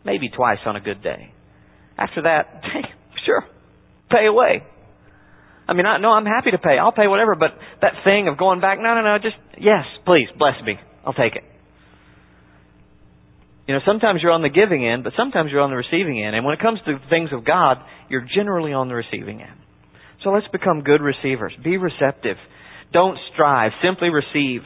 [0.04, 1.32] maybe twice on a good day.
[1.98, 2.62] After that,
[3.26, 3.46] sure,
[4.12, 4.64] pay away.
[5.68, 6.78] I mean, I, no, I'm happy to pay.
[6.78, 7.52] I'll pay whatever, but
[7.82, 10.76] that thing of going back, no, no, no, just, yes, please, bless me.
[11.06, 11.44] I'll take it.
[13.68, 16.36] You know, sometimes you're on the giving end, but sometimes you're on the receiving end.
[16.36, 17.78] And when it comes to things of God,
[18.10, 19.58] you're generally on the receiving end.
[20.24, 21.54] So let's become good receivers.
[21.64, 22.38] Be receptive.
[22.92, 23.72] Don't strive.
[23.84, 24.62] Simply receive.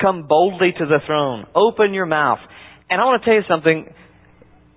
[0.00, 1.46] Come boldly to the throne.
[1.54, 2.38] Open your mouth.
[2.88, 3.92] And I want to tell you something.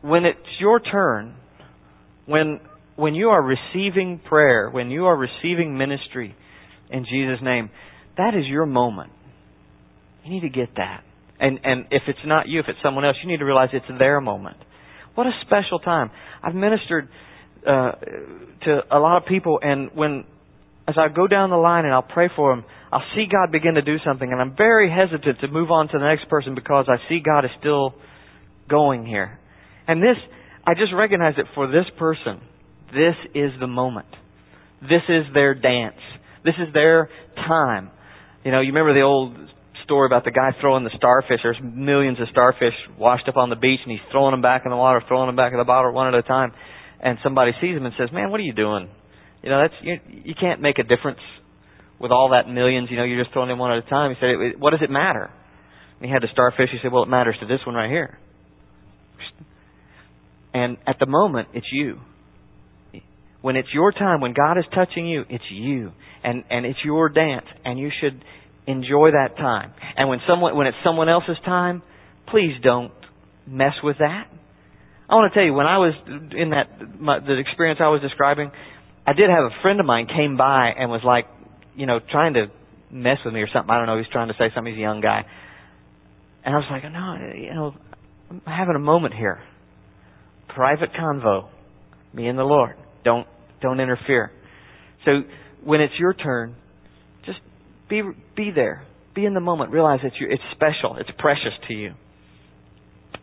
[0.02, 1.36] When it's your turn,
[2.26, 2.60] when,
[2.96, 6.36] when you are receiving prayer, when you are receiving ministry
[6.92, 7.70] in Jesus' name,
[8.18, 9.12] that is your moment.
[10.24, 11.04] You need to get that.
[11.44, 13.86] And, and if it's not you, if it's someone else, you need to realize it's
[14.00, 14.56] their moment.
[15.14, 16.10] What a special time.
[16.42, 17.10] I've ministered
[17.68, 17.92] uh,
[18.64, 20.24] to a lot of people, and when
[20.88, 23.74] as I go down the line and I'll pray for them, I'll see God begin
[23.74, 26.86] to do something, and I'm very hesitant to move on to the next person because
[26.88, 27.94] I see God is still
[28.70, 29.38] going here.
[29.86, 30.16] And this,
[30.66, 32.40] I just recognize that for this person,
[32.88, 34.08] this is the moment.
[34.82, 36.00] This is their dance.
[36.46, 37.92] This is their time.
[38.46, 39.36] You know, you remember the old
[39.84, 41.40] story about the guy throwing the starfish.
[41.44, 44.72] There's millions of starfish washed up on the beach, and he's throwing them back in
[44.72, 46.52] the water, throwing them back in the bottle one at a time.
[47.00, 48.90] And somebody sees him and says, "Man, what are you doing?
[49.42, 51.20] You know, that's you, you can't make a difference
[52.04, 54.14] with all that millions, you know, you're just throwing them one at a time.
[54.14, 55.32] He said, what does it matter?
[56.00, 56.70] And he had the starfish.
[56.70, 58.20] He said, well, it matters to this one right here.
[60.54, 62.00] And at the moment, it's you.
[63.42, 65.94] When it's your time, when God is touching you, it's you.
[66.26, 67.46] And, and it's your dance.
[67.64, 68.22] And you should
[68.68, 69.74] enjoy that time.
[69.98, 71.82] And when someone, when it's someone else's time,
[72.30, 72.92] please don't
[73.48, 74.28] mess with that.
[75.10, 78.02] I want to tell you, when I was in that, my, the experience I was
[78.02, 78.52] describing,
[79.06, 81.28] I did have a friend of mine came by and was like,
[81.76, 82.48] you know, trying to
[82.90, 83.70] mess with me or something.
[83.70, 83.98] I don't know.
[83.98, 84.74] He's trying to say something.
[84.74, 85.26] He's a young guy.
[86.46, 87.76] And I was like, no, you know,
[88.30, 89.42] I'm having a moment here.
[90.50, 91.50] Private convo.
[92.14, 92.76] Me and the Lord.
[93.04, 93.28] Don't,
[93.62, 94.32] don't interfere.
[95.06, 95.22] So
[95.64, 96.56] when it's your turn,
[97.94, 98.02] be,
[98.36, 98.86] be there.
[99.14, 99.72] Be in the moment.
[99.72, 100.98] Realize that you, it's special.
[100.98, 101.94] It's precious to you.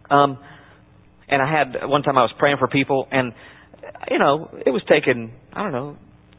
[0.08, 0.38] Um,
[1.28, 3.32] and I had one time I was praying for people, and
[4.10, 5.96] you know it was taking I don't know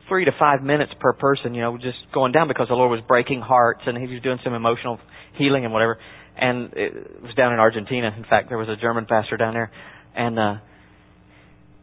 [0.08, 1.54] three to five minutes per person.
[1.54, 4.40] You know, just going down because the Lord was breaking hearts, and He was doing
[4.44, 5.00] some emotional
[5.38, 5.98] healing and whatever.
[6.38, 8.14] And it was down in Argentina.
[8.16, 9.72] In fact, there was a German pastor down there,
[10.16, 10.56] and uh,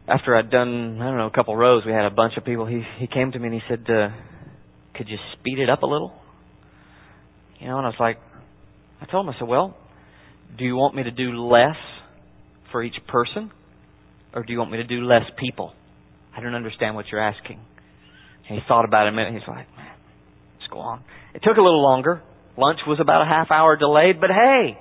[0.07, 2.65] after I'd done I don't know a couple rows, we had a bunch of people.
[2.65, 4.09] He he came to me and he said, uh,
[4.95, 6.18] "Could you speed it up a little?"
[7.59, 8.17] You know, and I was like,
[9.01, 9.75] I told him, I said, "Well,
[10.57, 11.77] do you want me to do less
[12.71, 13.51] for each person,
[14.33, 15.73] or do you want me to do less people?"
[16.35, 17.59] I don't understand what you're asking.
[18.47, 19.33] And he thought about it a minute.
[19.33, 19.91] He's like, "Man,
[20.59, 21.01] let's go on."
[21.33, 22.21] It took a little longer.
[22.57, 24.77] Lunch was about a half hour delayed, but hey,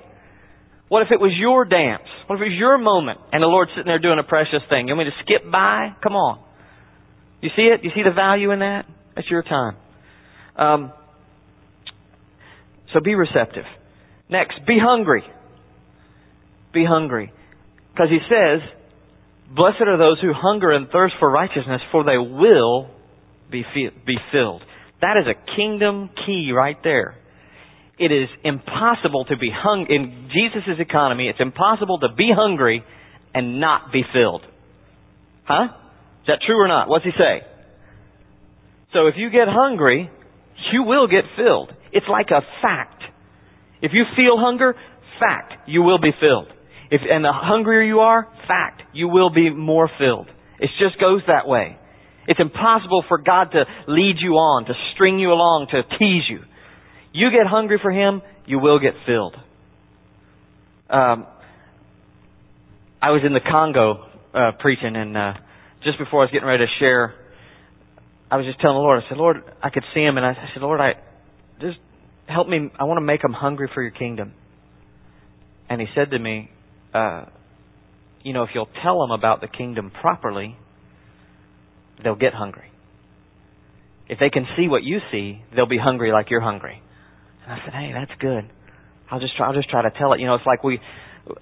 [0.88, 2.08] what if it was your dance?
[2.26, 4.88] What if it was your moment and the Lord's sitting there doing a precious thing?
[4.88, 5.94] You want me to skip by?
[6.02, 6.40] Come on.
[7.40, 7.84] You see it?
[7.84, 8.86] You see the value in that?
[9.14, 9.76] That's your time.
[10.56, 10.92] Um,
[12.92, 13.64] so be receptive.
[14.28, 15.22] Next, be hungry.
[16.72, 17.32] Be hungry.
[17.92, 18.60] Because he says,
[19.54, 22.90] Blessed are those who hunger and thirst for righteousness, for they will
[23.50, 23.64] be,
[24.06, 24.62] be filled.
[25.00, 27.16] That is a kingdom key right there
[27.98, 31.28] it is impossible to be hung in Jesus' economy.
[31.28, 32.84] It's impossible to be hungry
[33.34, 34.42] and not be filled.
[35.44, 35.74] Huh?
[36.22, 36.88] Is that true or not?
[36.88, 37.44] What's he say?
[38.92, 40.10] So if you get hungry,
[40.72, 41.72] you will get filled.
[41.98, 43.02] It's like a fact.
[43.82, 44.76] If you feel hunger,
[45.18, 46.46] fact, you will be filled.
[46.92, 50.28] If, and the hungrier you are, fact, you will be more filled.
[50.60, 51.76] It just goes that way.
[52.28, 56.38] It's impossible for God to lead you on, to string you along, to tease you.
[57.12, 59.34] You get hungry for Him, you will get filled.
[60.88, 61.26] Um,
[63.02, 65.32] I was in the Congo uh, preaching, and uh,
[65.82, 67.14] just before I was getting ready to share,
[68.30, 70.34] I was just telling the Lord, I said, Lord, I could see Him, and I
[70.54, 70.94] said, Lord, I
[72.28, 72.70] help me.
[72.78, 74.34] I want to make them hungry for Your kingdom.
[75.68, 76.50] And He said to me,
[76.94, 77.26] uh,
[78.22, 80.56] you know, if you'll tell them about the kingdom properly,
[82.02, 82.70] they'll get hungry.
[84.08, 86.82] If they can see what you see, they'll be hungry like you're hungry.
[87.44, 88.50] And I said, hey, that's good.
[89.10, 90.20] I'll just try, I'll just try to tell it.
[90.20, 90.80] You know, it's like we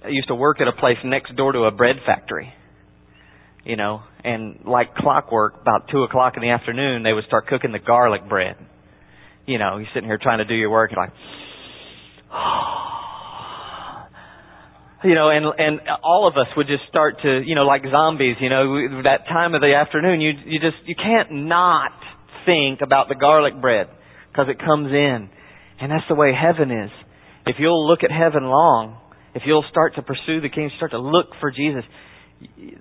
[0.09, 2.53] used to work at a place next door to a bread factory.
[3.63, 7.73] You know, and like clockwork, about two o'clock in the afternoon, they would start cooking
[7.73, 8.55] the garlic bread.
[9.47, 11.13] You know, you're sitting here trying to do your work, you're like,
[15.03, 18.35] you know, and and all of us would just start to, you know, like zombies.
[18.39, 21.93] You know, that time of the afternoon, you you just you can't not
[22.45, 23.87] think about the garlic bread
[24.31, 25.29] because it comes in
[25.79, 26.89] and that's the way heaven is.
[27.45, 28.99] If you'll look at heaven long,
[29.35, 31.83] if you'll start to pursue the King, start to look for Jesus,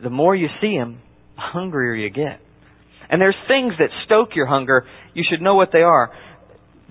[0.03, 1.01] the more you see Him,
[1.37, 2.41] the hungrier you get.
[3.09, 4.85] And there's things that stoke your hunger.
[5.15, 6.11] You should know what they are.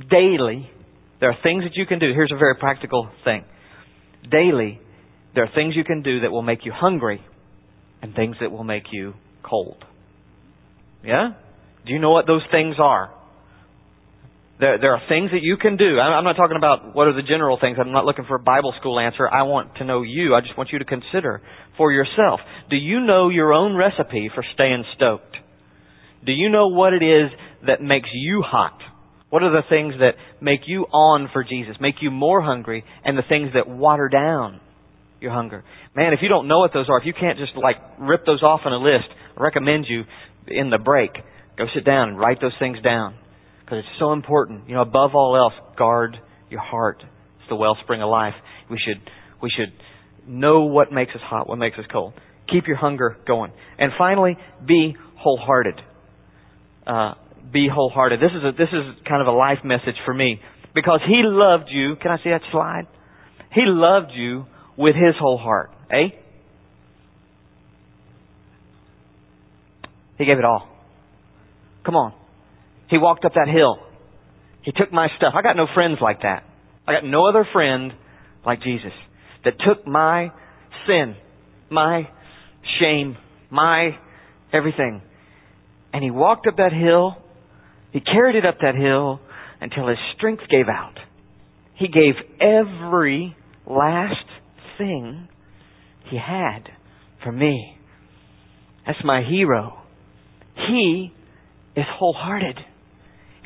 [0.10, 0.70] Daily,
[1.20, 2.12] there are things that you can do.
[2.14, 3.46] Here's a very practical thing.
[4.30, 4.80] Daily,
[5.34, 7.22] there are things you can do that will make you hungry
[8.02, 9.84] and things that will make you cold.
[11.04, 11.30] Yeah?
[11.86, 13.14] Do you know what those things are?
[14.60, 16.00] There, there are things that you can do.
[16.00, 17.78] I'm not talking about what are the general things.
[17.80, 19.28] I'm not looking for a Bible school answer.
[19.28, 20.34] I want to know you.
[20.34, 21.42] I just want you to consider
[21.78, 22.40] for yourself.
[22.70, 25.36] Do you know your own recipe for staying stoked?
[26.26, 27.32] Do you know what it is
[27.68, 28.80] that makes you hot?
[29.30, 33.18] What are the things that make you on for Jesus, make you more hungry, and
[33.18, 34.62] the things that water down
[35.20, 35.64] your hunger?
[35.96, 38.44] Man, if you don't know what those are, if you can't just like rip those
[38.44, 39.08] off on a list,
[39.38, 40.04] I recommend you
[40.48, 41.12] in the break,
[41.58, 43.16] go sit down and write those things down
[43.62, 44.68] because it's so important.
[44.68, 46.18] You know, above all else, guard
[46.50, 46.98] your heart.
[47.02, 48.36] It's the wellspring of life.
[48.70, 49.02] We should
[49.42, 49.74] we should
[50.28, 52.14] know what makes us hot, what makes us cold.
[52.52, 53.52] Keep your hunger going.
[53.78, 55.82] And finally, be wholehearted.
[56.86, 57.14] Uh,
[57.52, 58.20] be wholehearted.
[58.20, 60.40] This is a, this is kind of a life message for me
[60.74, 61.96] because He loved you.
[62.02, 62.88] Can I see that slide?
[63.54, 64.46] He loved you
[64.78, 65.72] with His whole heart.
[65.92, 66.10] Eh?
[70.18, 70.68] He gave it all.
[71.86, 72.14] Come on.
[72.89, 73.80] He walked up that hill.
[74.64, 75.34] He took my stuff.
[75.36, 76.43] I got no friends like that.
[76.88, 77.93] I got no other friend
[78.46, 78.91] like Jesus
[79.43, 80.32] that took my
[80.88, 81.16] sin,
[81.70, 82.08] my
[82.80, 83.18] shame,
[83.50, 83.91] my
[84.52, 85.02] everything.
[85.93, 87.18] And he walked up that hill.
[87.96, 89.22] He carried it up that hill
[89.62, 90.96] until his strength gave out.
[91.76, 93.34] He gave every
[93.66, 94.26] last
[94.78, 95.30] thing
[96.12, 96.68] he had
[97.24, 97.78] for me.
[98.86, 99.78] That's my hero.
[100.56, 101.14] He
[101.78, 102.60] is wholehearted.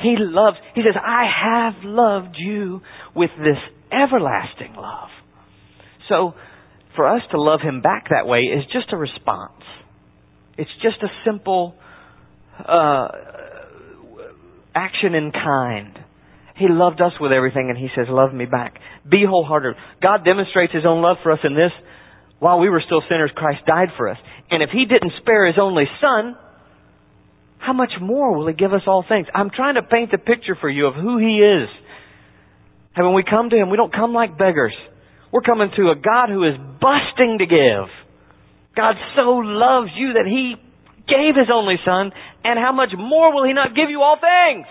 [0.02, 2.82] He loves, he says, I have loved you
[3.16, 3.60] with this
[3.92, 5.10] everlasting love.
[6.10, 6.34] So,
[6.96, 9.62] for us to love him back that way is just a response.
[10.58, 11.76] It's just a simple
[12.68, 13.10] uh,
[14.76, 15.98] action in kind.
[16.56, 18.76] He loved us with everything and He says, love me back.
[19.10, 19.76] Be wholehearted.
[20.02, 21.72] God demonstrates His own love for us in this.
[22.40, 24.18] While we were still sinners, Christ died for us.
[24.52, 26.36] And if He didn't spare His only Son,
[27.60, 29.28] how much more will He give us all things?
[29.34, 31.70] I'm trying to paint the picture for you of who He is.
[32.96, 34.74] And when we come to Him, we don't come like beggars.
[35.32, 37.88] We're coming to a God who is busting to give.
[38.76, 40.56] God so loves you that He
[41.10, 42.12] gave His only Son,
[42.44, 44.68] and how much more will He not give you all things?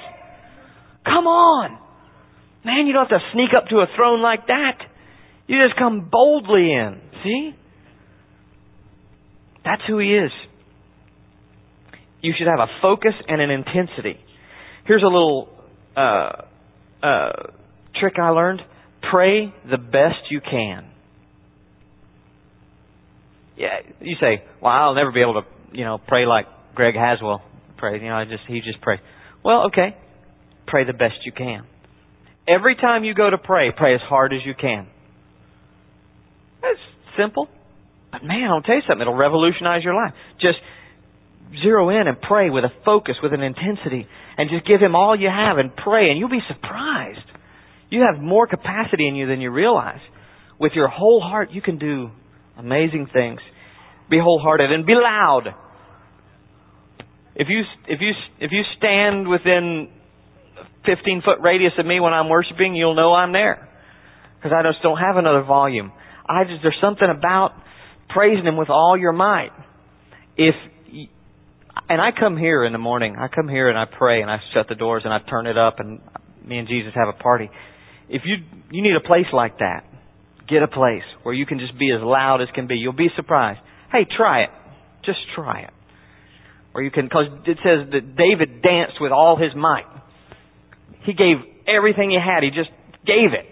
[1.05, 1.79] Come on.
[2.65, 4.79] Man, you don't have to sneak up to a throne like that.
[5.47, 7.01] You just come boldly in.
[7.25, 7.51] See?
[9.65, 10.31] That's who He is.
[12.21, 14.19] You should have a focus and an intensity.
[14.87, 15.49] Here's a little
[15.97, 16.31] uh,
[17.03, 17.33] uh,
[18.01, 18.61] trick I learned.
[19.11, 20.91] Pray the best you can.
[23.57, 27.43] Yeah, you say, "Well, I'll never be able to, you know, pray like Greg Haswell
[27.77, 28.01] pray.
[28.01, 29.01] You know, I just he just pray."
[29.45, 29.97] Well, okay
[30.69, 31.67] pray the best you can.
[32.47, 34.87] Every time you go to pray, pray as hard as you can.
[36.63, 36.79] That's
[37.19, 37.49] simple.
[38.13, 40.15] But man, I'll tell you something, it'll revolutionize your life.
[40.41, 40.59] Just
[41.63, 44.07] zero in and pray with a focus, with an intensity,
[44.37, 47.27] and just give Him all you have and pray, and you'll be surprised.
[47.91, 50.01] You have more capacity in you than you realize.
[50.59, 52.11] With your whole heart, you can do
[52.57, 53.41] amazing things.
[54.11, 55.55] Be wholehearted and be loud.
[57.35, 59.89] If you if you if you stand within
[60.87, 63.69] 15 foot radius of me when I'm worshiping, you'll know I'm there.
[64.37, 65.93] Because I just don't have another volume.
[66.29, 67.53] I just, there's something about
[68.09, 69.51] praising Him with all your might.
[70.37, 70.55] If,
[71.89, 74.39] and I come here in the morning, I come here and I pray and I
[74.55, 76.01] shut the doors and I turn it up and
[76.45, 77.51] me and Jesus have a party.
[78.09, 78.37] If you,
[78.71, 79.85] you need a place like that,
[80.49, 82.77] get a place where you can just be as loud as can be.
[82.77, 83.61] You'll be surprised.
[83.91, 84.51] Hey, try it.
[85.05, 85.71] Just try it.
[86.75, 89.87] Or you can, because it says that David danced with all his might.
[91.05, 91.37] He gave
[91.67, 92.43] everything he had.
[92.43, 92.71] He just
[93.07, 93.47] gave it.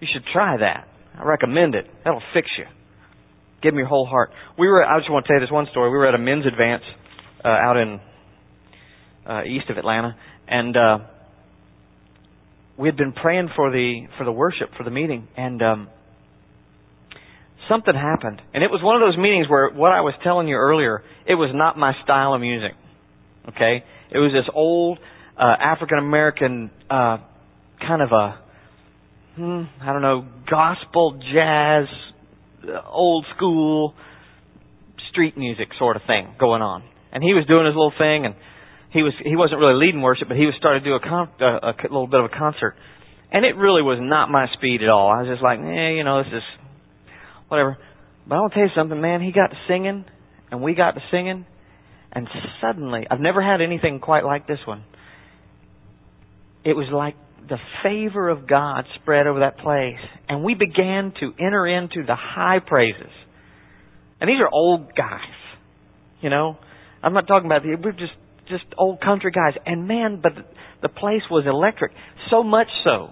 [0.00, 0.88] You should try that.
[1.18, 1.86] I recommend it.
[2.04, 2.64] That'll fix you.
[3.62, 4.30] Give me your whole heart.
[4.58, 4.82] We were.
[4.82, 5.90] I just want to tell you this one story.
[5.90, 6.82] We were at a men's advance
[7.44, 8.00] uh, out in
[9.26, 10.16] uh, east of Atlanta,
[10.48, 10.98] and uh,
[12.78, 15.88] we had been praying for the for the worship for the meeting, and um,
[17.70, 18.42] something happened.
[18.52, 21.34] And it was one of those meetings where what I was telling you earlier, it
[21.34, 22.72] was not my style of music.
[23.48, 24.98] Okay, it was this old
[25.38, 27.18] uh, African American uh,
[27.80, 28.38] kind of a
[29.36, 31.86] hmm, I don't know gospel jazz,
[32.68, 33.94] uh, old school
[35.10, 36.84] street music sort of thing going on.
[37.12, 38.34] And he was doing his little thing, and
[38.92, 41.30] he was he wasn't really leading worship, but he was starting to do a, con-
[41.40, 42.76] a, a little bit of a concert.
[43.32, 45.08] And it really was not my speed at all.
[45.08, 46.42] I was just like, eh, you know, this is
[47.50, 47.76] whatever.
[48.26, 49.20] But I want to tell you something, man.
[49.20, 50.04] He got to singing,
[50.50, 51.46] and we got to singing,
[52.12, 52.26] and
[52.60, 54.84] suddenly, I've never had anything quite like this one
[56.64, 57.14] it was like
[57.48, 59.98] the favor of God spread over that place.
[60.28, 63.10] And we began to enter into the high praises.
[64.20, 65.20] And these are old guys,
[66.20, 66.58] you know.
[67.02, 68.12] I'm not talking about the, we're just
[68.48, 69.54] just old country guys.
[69.64, 70.32] And man, but
[70.82, 71.92] the place was electric.
[72.30, 73.10] So much so,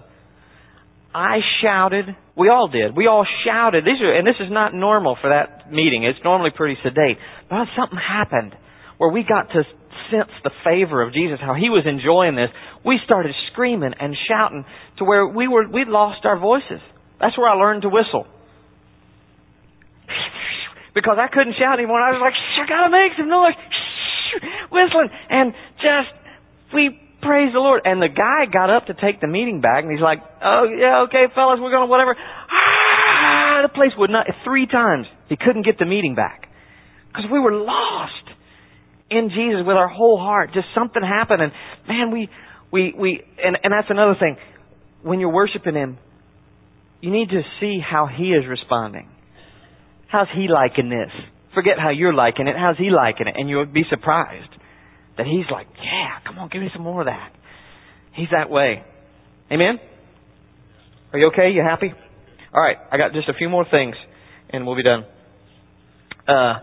[1.13, 2.05] I shouted.
[2.37, 2.95] We all did.
[2.95, 3.83] We all shouted.
[3.83, 6.03] These are, and this is not normal for that meeting.
[6.03, 7.17] It's normally pretty sedate.
[7.49, 8.53] But something happened
[8.97, 9.63] where we got to
[10.11, 12.49] sense the favor of Jesus, how he was enjoying this,
[12.85, 14.65] we started screaming and shouting
[14.97, 16.81] to where we were we'd lost our voices.
[17.19, 18.25] That's where I learned to whistle.
[20.95, 22.01] because I couldn't shout anymore.
[22.01, 23.57] I was like, I gotta make some noise,
[24.71, 26.11] whistling, and just
[26.73, 27.81] we praise the Lord.
[27.85, 31.05] And the guy got up to take the meeting back, and he's like, "Oh yeah,
[31.07, 35.07] okay, fellas, we're gonna whatever." Ah, the place would not three times.
[35.27, 36.49] He couldn't get the meeting back
[37.07, 38.13] because we were lost
[39.09, 40.51] in Jesus with our whole heart.
[40.53, 41.51] Just something happened and
[41.87, 42.29] man, we,
[42.71, 44.37] we, we, and, and that's another thing.
[45.01, 45.97] When you're worshiping Him,
[47.01, 49.09] you need to see how He is responding.
[50.07, 51.11] How's He liking this?
[51.53, 52.55] Forget how you're liking it.
[52.57, 53.35] How's He liking it?
[53.37, 54.49] And you'll be surprised
[55.19, 57.33] that He's like, yeah, come on, give me some more of that.
[58.15, 58.83] He's that way.
[59.51, 59.77] Amen?
[61.11, 61.51] Are you okay?
[61.51, 61.91] You happy?
[62.53, 63.95] All right, I got just a few more things
[64.49, 65.03] and we'll be done.
[66.25, 66.53] Uh,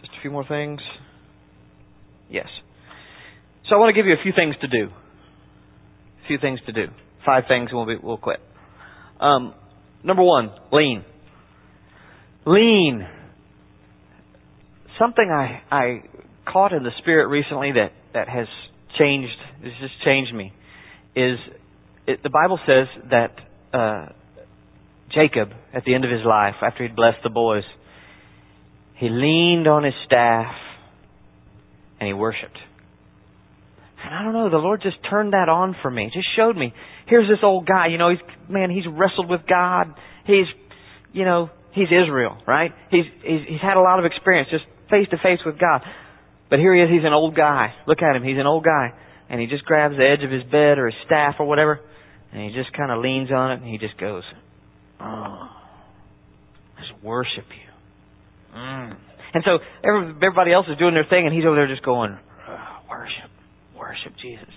[0.00, 0.80] just a few more things?
[2.30, 2.46] Yes.
[3.68, 4.88] So I want to give you a few things to do.
[6.24, 6.86] A few things to do.
[7.26, 8.40] Five things and we'll, be, we'll quit.
[9.20, 9.52] Um,
[10.02, 11.04] number one, lean.
[12.46, 13.06] Lean.
[14.98, 16.02] Something I, I
[16.50, 18.46] caught in the spirit recently that, that has
[18.98, 20.52] changed, has just changed me,
[21.16, 21.38] is
[22.06, 23.32] it, the Bible says that
[23.76, 24.12] uh,
[25.14, 27.64] Jacob, at the end of his life, after he'd blessed the boys,
[28.96, 30.54] he leaned on his staff
[31.98, 32.58] and he worshiped.
[34.04, 36.10] And I don't know, the Lord just turned that on for me.
[36.12, 36.74] Just showed me.
[37.08, 39.94] Here's this old guy, you know, he's man, he's wrestled with God.
[40.26, 40.46] He's
[41.14, 42.72] you know, he's Israel, right?
[42.90, 45.82] He's he's he's had a lot of experience just face to face with God.
[46.50, 47.74] But here he is, he's an old guy.
[47.86, 48.92] Look at him, he's an old guy.
[49.28, 51.80] And he just grabs the edge of his bed or his staff or whatever,
[52.32, 54.22] and he just kind of leans on it and he just goes,
[55.00, 55.48] Oh,
[56.78, 58.58] just worship you.
[58.58, 58.96] Mm.
[59.34, 62.16] And so everybody else is doing their thing, and he's over there just going,
[62.48, 63.30] oh, worship,
[63.76, 64.48] worship Jesus.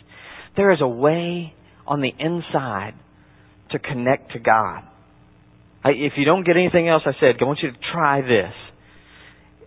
[0.55, 1.53] There is a way
[1.88, 2.93] on the inside
[3.72, 4.84] to connect to God.
[5.84, 8.53] I, if you don't get anything else I said, I want you to try this.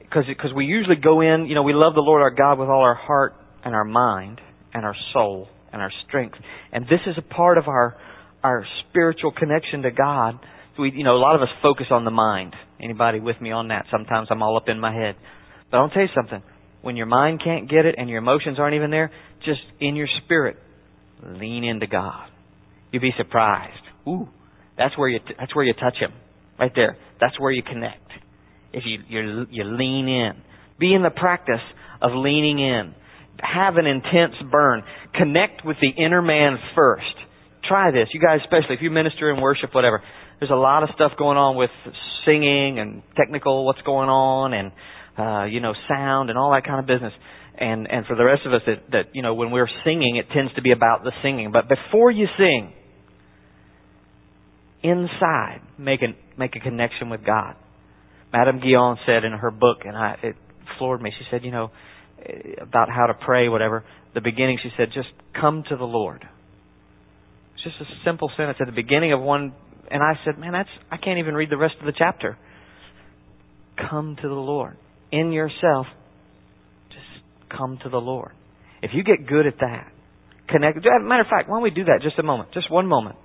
[0.00, 2.82] Because we usually go in, you know, we love the Lord our God with all
[2.82, 3.34] our heart
[3.64, 4.40] and our mind
[4.74, 6.36] and our soul and our strength.
[6.72, 7.96] And this is a part of our
[8.42, 10.40] our spiritual connection to God.
[10.78, 12.54] We, you know, a lot of us focus on the mind.
[12.82, 13.84] Anybody with me on that?
[13.90, 15.14] Sometimes I'm all up in my head.
[15.70, 16.42] But I'll tell you something.
[16.80, 19.10] When your mind can't get it and your emotions aren't even there,
[19.44, 20.56] just in your spirit,
[21.22, 22.30] lean into God.
[22.90, 23.82] You'd be surprised.
[24.08, 24.28] Ooh,
[24.80, 26.12] that's where you that's where you touch Him,
[26.58, 26.96] right there.
[27.20, 28.08] That's where you connect.
[28.72, 30.32] If you you you lean in,
[30.78, 31.60] be in the practice
[32.00, 32.94] of leaning in.
[33.42, 34.82] Have an intense burn.
[35.14, 37.04] Connect with the inner man first.
[37.68, 40.02] Try this, you guys, especially if you minister and worship, whatever.
[40.38, 41.70] There's a lot of stuff going on with
[42.24, 44.72] singing and technical, what's going on, and
[45.18, 47.12] uh, you know, sound and all that kind of business.
[47.58, 50.32] And and for the rest of us, that that you know, when we're singing, it
[50.34, 51.52] tends to be about the singing.
[51.52, 52.72] But before you sing,
[54.82, 57.54] inside, make a make a connection with God.
[58.32, 60.36] Madame Guyon said in her book, and I, it
[60.78, 61.10] floored me.
[61.18, 61.70] She said, you know,
[62.24, 63.84] eh, about how to pray, whatever.
[64.14, 65.08] The beginning, she said, just
[65.38, 66.24] come to the Lord.
[67.54, 69.52] It's just a simple sentence at the beginning of one,
[69.90, 72.38] and I said, man, that's I can't even read the rest of the chapter.
[73.90, 74.76] Come to the Lord
[75.10, 75.86] in yourself.
[76.88, 77.24] Just
[77.56, 78.32] come to the Lord.
[78.82, 79.92] If you get good at that,
[80.48, 80.78] connect.
[80.78, 83.16] Matter of fact, why don't we do that just a moment, just one moment.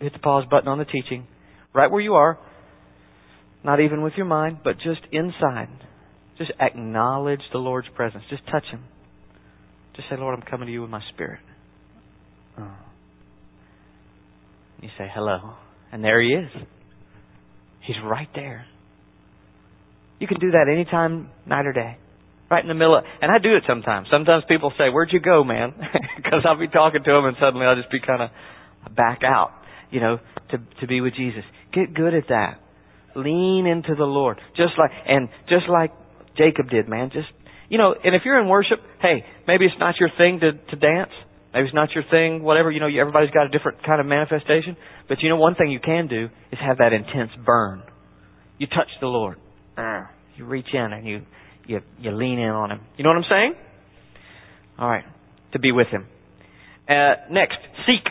[0.00, 1.26] Hit the pause button on the teaching,
[1.74, 2.38] right where you are.
[3.64, 5.68] Not even with your mind, but just inside.
[6.38, 8.22] Just acknowledge the Lord's presence.
[8.30, 8.84] Just touch Him.
[9.96, 11.40] Just say, Lord, I'm coming to you with my spirit.
[12.56, 12.70] Oh.
[14.80, 15.54] You say, hello.
[15.90, 16.50] And there He is.
[17.84, 18.66] He's right there.
[20.20, 21.96] You can do that anytime, night or day.
[22.50, 24.08] Right in the middle of, and I do it sometimes.
[24.10, 25.74] Sometimes people say, where'd you go, man?
[26.16, 28.28] Because I'll be talking to them and suddenly I'll just be kind of
[28.94, 29.52] back out,
[29.90, 30.18] you know,
[30.50, 31.42] to, to be with Jesus.
[31.72, 32.60] Get good at that.
[33.16, 34.40] Lean into the Lord.
[34.56, 35.92] Just like, and just like
[36.36, 37.10] Jacob did, man.
[37.12, 37.28] Just,
[37.68, 40.76] you know, and if you're in worship, hey, maybe it's not your thing to, to
[40.76, 41.10] dance.
[41.52, 42.70] Maybe it's not your thing, whatever.
[42.70, 44.76] You know, everybody's got a different kind of manifestation.
[45.08, 47.82] But you know, one thing you can do is have that intense burn.
[48.58, 49.38] You touch the Lord.
[50.36, 51.22] You reach in and you,
[51.66, 52.80] you, you lean in on Him.
[52.96, 53.54] You know what I'm saying?
[54.78, 55.04] All right.
[55.52, 56.06] To be with Him.
[56.88, 58.04] Uh, next, seek.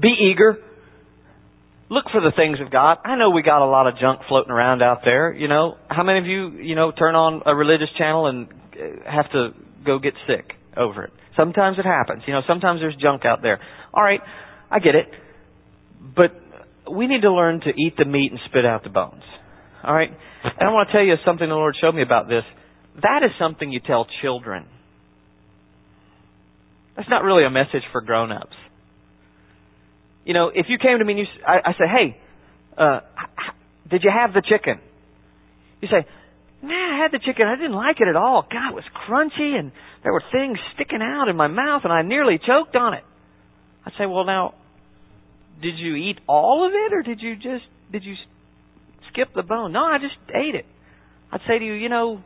[0.00, 0.58] Be eager
[1.90, 2.98] look for the things of God.
[3.04, 5.32] I know we got a lot of junk floating around out there.
[5.32, 9.10] You know, how many of you, you know, turn on a religious channel and uh,
[9.10, 9.50] have to
[9.84, 11.12] go get sick over it?
[11.38, 12.22] Sometimes it happens.
[12.26, 13.60] You know, sometimes there's junk out there.
[13.92, 14.20] All right,
[14.70, 15.06] I get it.
[16.14, 16.32] But
[16.90, 19.22] we need to learn to eat the meat and spit out the bones.
[19.84, 20.10] All right?
[20.10, 22.42] And I want to tell you something the Lord showed me about this.
[23.02, 24.66] That is something you tell children.
[26.96, 28.56] That's not really a message for grown-ups
[30.28, 32.20] you know, if you came to me and you, I, I say, hey,
[32.76, 33.00] uh,
[33.90, 34.78] did you have the chicken?
[35.80, 36.06] You say,
[36.60, 37.46] man, I had the chicken.
[37.46, 38.42] I didn't like it at all.
[38.42, 39.72] God, it was crunchy and
[40.04, 43.04] there were things sticking out in my mouth and I nearly choked on it.
[43.86, 44.52] I'd say, well, now,
[45.62, 48.14] did you eat all of it or did you just, did you
[49.10, 49.72] skip the bone?
[49.72, 50.66] No, I just ate it.
[51.32, 52.22] I'd say to you, you know,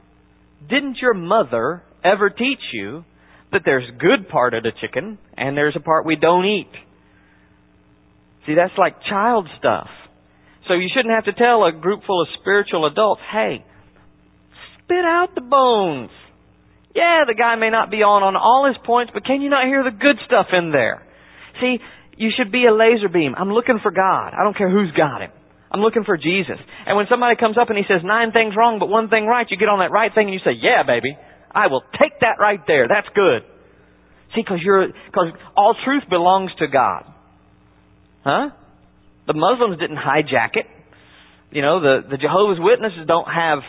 [0.68, 3.04] didn't your mother ever teach you
[3.52, 6.72] that there's good part of the chicken and there's a part we don't eat?
[8.46, 9.88] See, that's like child stuff.
[10.68, 13.64] So you shouldn't have to tell a group full of spiritual adults, hey,
[14.78, 16.10] spit out the bones.
[16.94, 19.66] Yeah, the guy may not be on on all his points, but can you not
[19.66, 21.02] hear the good stuff in there?
[21.60, 21.78] See,
[22.16, 23.34] you should be a laser beam.
[23.36, 24.36] I'm looking for God.
[24.36, 25.30] I don't care who's got him.
[25.72, 26.60] I'm looking for Jesus.
[26.86, 29.46] And when somebody comes up and he says nine things wrong but one thing right,
[29.48, 31.16] you get on that right thing and you say, yeah, baby,
[31.50, 32.88] I will take that right there.
[32.88, 33.48] That's good.
[34.36, 37.08] See, because you're, because all truth belongs to God.
[38.24, 38.50] Huh?
[39.26, 40.66] The Muslims didn't hijack it.
[41.50, 43.60] You know, the, the Jehovah's Witnesses don't have,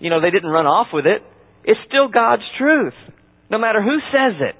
[0.00, 1.22] you know, they didn't run off with it.
[1.64, 2.94] It's still God's truth,
[3.50, 4.56] no matter who says it.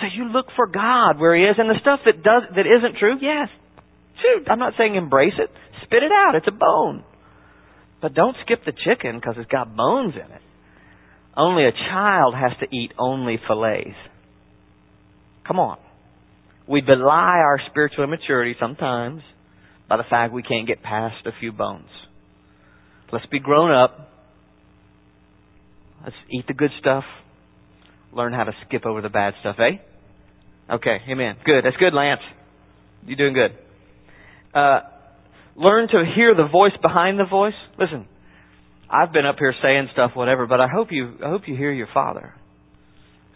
[0.00, 2.98] So you look for God where He is, and the stuff that does that isn't
[2.98, 3.48] true, yes,
[4.22, 4.48] shoot.
[4.48, 5.50] I'm not saying embrace it,
[5.84, 6.34] spit it out.
[6.34, 7.04] It's a bone,
[8.00, 10.42] but don't skip the chicken because it's got bones in it.
[11.36, 13.96] Only a child has to eat only fillets.
[15.46, 15.78] Come on.
[16.72, 17.04] We belie
[17.44, 19.20] our spiritual immaturity sometimes
[19.90, 21.90] by the fact we can't get past a few bones.
[23.12, 24.08] Let's be grown up.
[26.02, 27.04] Let's eat the good stuff.
[28.14, 30.72] Learn how to skip over the bad stuff, eh?
[30.72, 31.36] Okay, amen.
[31.44, 31.62] Good.
[31.62, 32.22] That's good, Lance.
[33.04, 33.50] You're doing good.
[34.58, 34.80] Uh,
[35.54, 37.52] learn to hear the voice behind the voice.
[37.78, 38.06] Listen,
[38.88, 41.70] I've been up here saying stuff, whatever, but I hope you, I hope you hear
[41.70, 42.32] your father.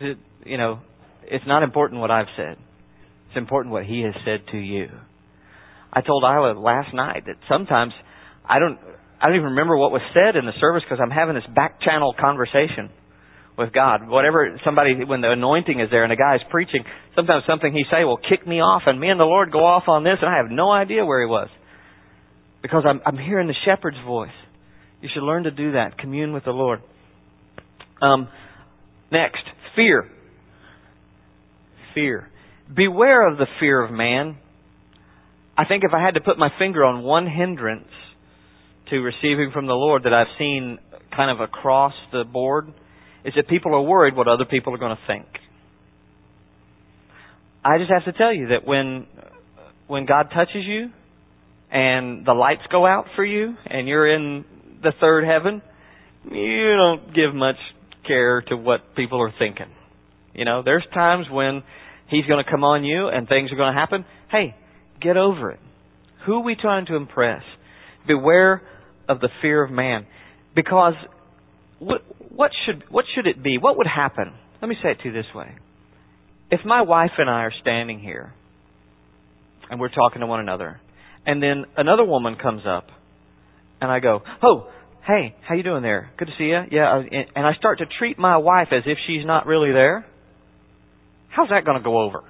[0.01, 0.16] It,
[0.47, 0.80] you know,
[1.24, 2.57] it's not important what I've said.
[3.37, 4.89] It's important what he has said to you.
[5.93, 7.93] I told Isla last night that sometimes
[8.49, 8.78] I don't,
[9.20, 11.82] I don't even remember what was said in the service because I'm having this back
[11.82, 12.89] channel conversation
[13.59, 14.09] with God.
[14.09, 16.82] Whatever somebody, when the anointing is there and a guy is preaching,
[17.14, 19.84] sometimes something he say will kick me off and me and the Lord go off
[19.87, 21.51] on this and I have no idea where he was.
[22.62, 24.32] Because I'm, I'm hearing the shepherd's voice.
[25.03, 25.99] You should learn to do that.
[25.99, 26.80] Commune with the Lord.
[28.01, 28.28] Um,
[29.12, 30.09] next, fear.
[31.95, 32.30] Fear.
[32.75, 34.39] Beware of the fear of man.
[35.57, 37.89] I think if I had to put my finger on one hindrance
[38.91, 40.79] to receiving from the Lord that I've seen
[41.14, 42.73] kind of across the board,
[43.25, 45.27] is that people are worried what other people are going to think.
[47.64, 49.07] I just have to tell you that when
[49.87, 50.91] when God touches you
[51.71, 54.45] and the lights go out for you and you're in
[54.83, 55.62] the third heaven,
[56.31, 57.57] you don't give much
[58.07, 59.67] care to what people are thinking.
[60.35, 61.62] You know, there's times when
[62.09, 64.05] he's going to come on you and things are going to happen.
[64.31, 64.55] Hey,
[65.01, 65.61] get over it.
[66.25, 67.43] Who are we trying to impress?
[68.07, 68.63] Beware
[69.09, 70.07] of the fear of man.
[70.55, 70.95] Because
[71.79, 73.59] what, what should what should it be?
[73.59, 74.33] What would happen?
[74.61, 75.55] Let me say it to you this way.
[76.51, 78.33] If my wife and I are standing here
[79.71, 80.81] and we're talking to one another,
[81.27, 82.87] and then another woman comes up
[83.81, 84.69] and I go, "Oh,
[85.07, 86.11] hey, how you doing there?
[86.17, 87.03] Good to see you." Yeah,
[87.35, 90.07] and I start to treat my wife as if she's not really there.
[91.37, 92.24] How's that going to go over?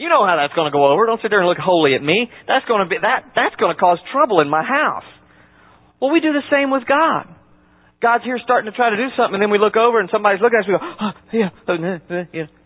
[0.00, 1.04] You know how that's going to go over.
[1.04, 2.30] Don't sit there and look holy at me.
[2.48, 5.04] That's going to be that that's going to cause trouble in my house.
[6.00, 7.28] Well, we do the same with God.
[8.00, 10.40] God's here starting to try to do something, and then we look over and somebody's
[10.40, 10.70] looking at us.
[10.70, 11.74] We go, oh, yeah, oh,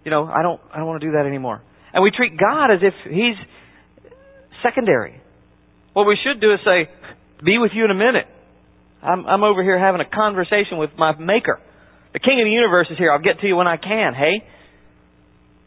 [0.04, 1.64] you know, I don't, I don't want to do that anymore.
[1.94, 3.40] And we treat God as if He's
[4.62, 5.18] secondary.
[5.94, 6.86] What we should do is say,
[7.42, 8.28] "Be with you in a minute."
[9.02, 11.58] I'm, I'm over here having a conversation with my Maker.
[12.12, 13.12] The King of the universe is here.
[13.12, 14.14] I'll get to you when I can.
[14.14, 14.44] Hey,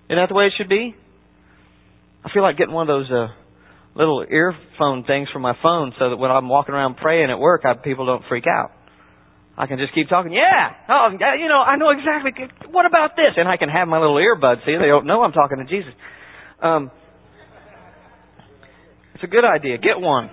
[0.09, 0.95] isn't that the way it should be?
[2.23, 3.27] I feel like getting one of those uh,
[3.95, 7.61] little earphone things for my phone so that when I'm walking around praying at work,
[7.65, 8.71] I, people don't freak out.
[9.57, 10.33] I can just keep talking.
[10.33, 10.75] Yeah.
[10.89, 12.31] Oh, you know, I know exactly.
[12.69, 13.33] What about this?
[13.37, 14.65] And I can have my little earbuds.
[14.65, 15.93] See, they don't know I'm talking to Jesus.
[16.61, 16.91] Um,
[19.15, 19.77] it's a good idea.
[19.77, 20.29] Get one.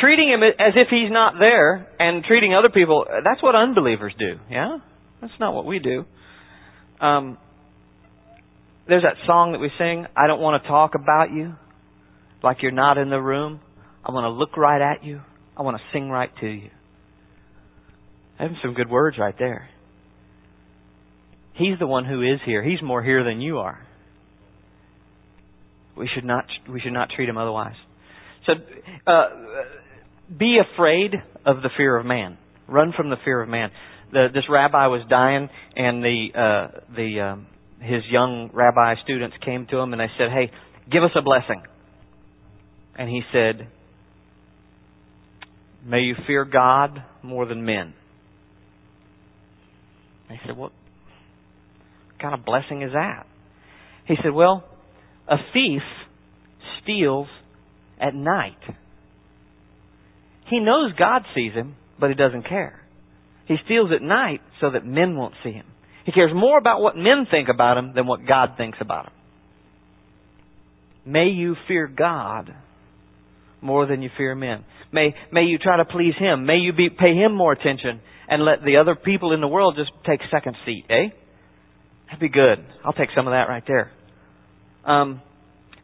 [0.00, 4.36] Treating him as if he's not there and treating other people, that's what unbelievers do.
[4.50, 4.78] Yeah?
[5.20, 6.04] That's not what we do.
[7.00, 7.38] Um,
[8.88, 11.54] there's that song that we sing, I don't want to talk about you
[12.42, 13.60] like you're not in the room.
[14.04, 15.20] I want to look right at you.
[15.56, 16.70] I want to sing right to you.
[18.38, 19.68] Having some good words right there.
[21.54, 22.62] He's the one who is here.
[22.62, 23.78] He's more here than you are.
[25.96, 27.76] We should not we should not treat him otherwise.
[28.46, 28.54] So
[29.06, 29.28] uh,
[30.38, 31.14] be afraid
[31.44, 32.38] of the fear of man.
[32.68, 33.70] Run from the fear of man.
[34.12, 37.46] The, this rabbi was dying, and the uh, the um,
[37.80, 40.50] his young rabbi students came to him and they said, "Hey,
[40.90, 41.62] give us a blessing."
[42.96, 43.68] And he said,
[45.84, 47.94] "May you fear God more than men."
[50.28, 50.72] They said, "What
[52.20, 53.26] kind of blessing is that?"
[54.06, 54.64] He said, "Well,
[55.28, 55.82] a thief
[56.82, 57.28] steals
[58.00, 58.58] at night.
[60.48, 62.80] He knows God sees him, but he doesn't care.
[63.46, 65.66] He steals at night so that men won't see him.
[66.04, 69.12] He cares more about what men think about him than what God thinks about him.
[71.04, 72.54] May you fear God
[73.60, 74.64] more than you fear men.
[74.92, 76.44] May, may you try to please Him.
[76.46, 79.74] May you be, pay Him more attention and let the other people in the world
[79.76, 81.08] just take second seat, eh?
[82.06, 82.64] That'd be good.
[82.84, 83.90] I'll take some of that right there.
[84.84, 85.22] Um,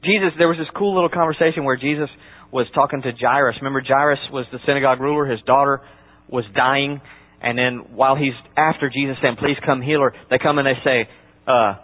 [0.04, 2.08] Jesus, there was this cool little conversation where Jesus
[2.52, 3.56] was talking to Jairus.
[3.60, 5.26] Remember, Jairus was the synagogue ruler.
[5.26, 5.80] His daughter
[6.28, 7.00] was dying.
[7.40, 10.78] And then while he's after Jesus saying, please come heal her, they come and they
[10.84, 11.08] say,
[11.46, 11.76] uh,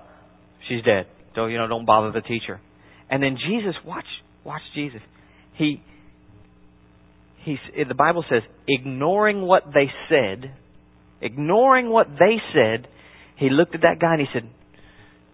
[0.69, 1.07] she's dead.
[1.35, 2.61] Don't, you know, don't bother the teacher.
[3.11, 4.07] And then Jesus, watch,
[4.45, 5.01] watch Jesus.
[5.57, 5.83] He,
[7.45, 7.59] he's,
[7.89, 10.55] the Bible says, ignoring what they said,
[11.21, 12.89] ignoring what they said,
[13.37, 14.49] he looked at that guy and he said,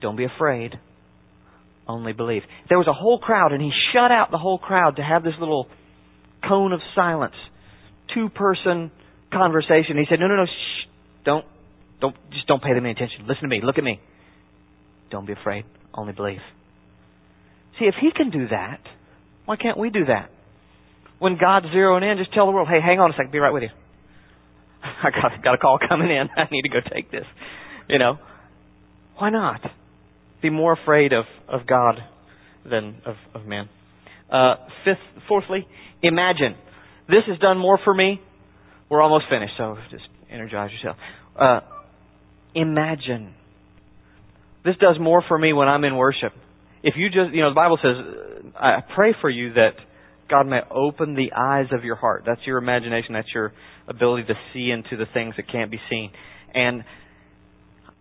[0.03, 0.75] don't be afraid.
[1.91, 2.43] Only believe.
[2.69, 5.35] There was a whole crowd and he shut out the whole crowd to have this
[5.41, 5.67] little
[6.47, 7.35] cone of silence.
[8.15, 8.91] Two person
[9.33, 9.97] conversation.
[9.97, 10.87] He said, no, no, no, shh,
[11.25, 11.45] don't,
[12.01, 13.27] don't, just don't pay them any attention.
[13.27, 13.61] Listen to me.
[13.63, 14.01] Look at me.
[15.11, 15.65] Don't be afraid.
[15.93, 16.39] Only believe.
[17.79, 18.81] See, if he can do that,
[19.47, 20.31] why can't we do that?
[21.19, 23.53] When God's zeroing in, just tell the world, hey, hang on a second, be right
[23.53, 23.71] with you.
[24.83, 26.29] I got, got a call coming in.
[26.37, 27.27] I need to go take this.
[27.89, 28.19] You know,
[29.19, 29.61] why not?
[30.43, 31.97] Be more afraid of, of God
[32.69, 33.69] than of, of man.
[34.31, 35.67] Uh, fifth, fourthly,
[36.03, 36.55] imagine.
[37.09, 38.21] This has done more for me.
[38.89, 40.97] We're almost finished, so just energize yourself.
[41.39, 41.61] Uh,
[42.55, 43.35] imagine.
[44.65, 46.33] This does more for me when I'm in worship.
[46.83, 49.73] If you just, you know, the Bible says, I pray for you that
[50.31, 52.23] God may open the eyes of your heart.
[52.27, 53.15] That's your imagination.
[53.15, 53.53] That's your
[53.89, 56.11] ability to see into the things that can't be seen.
[56.55, 56.85] And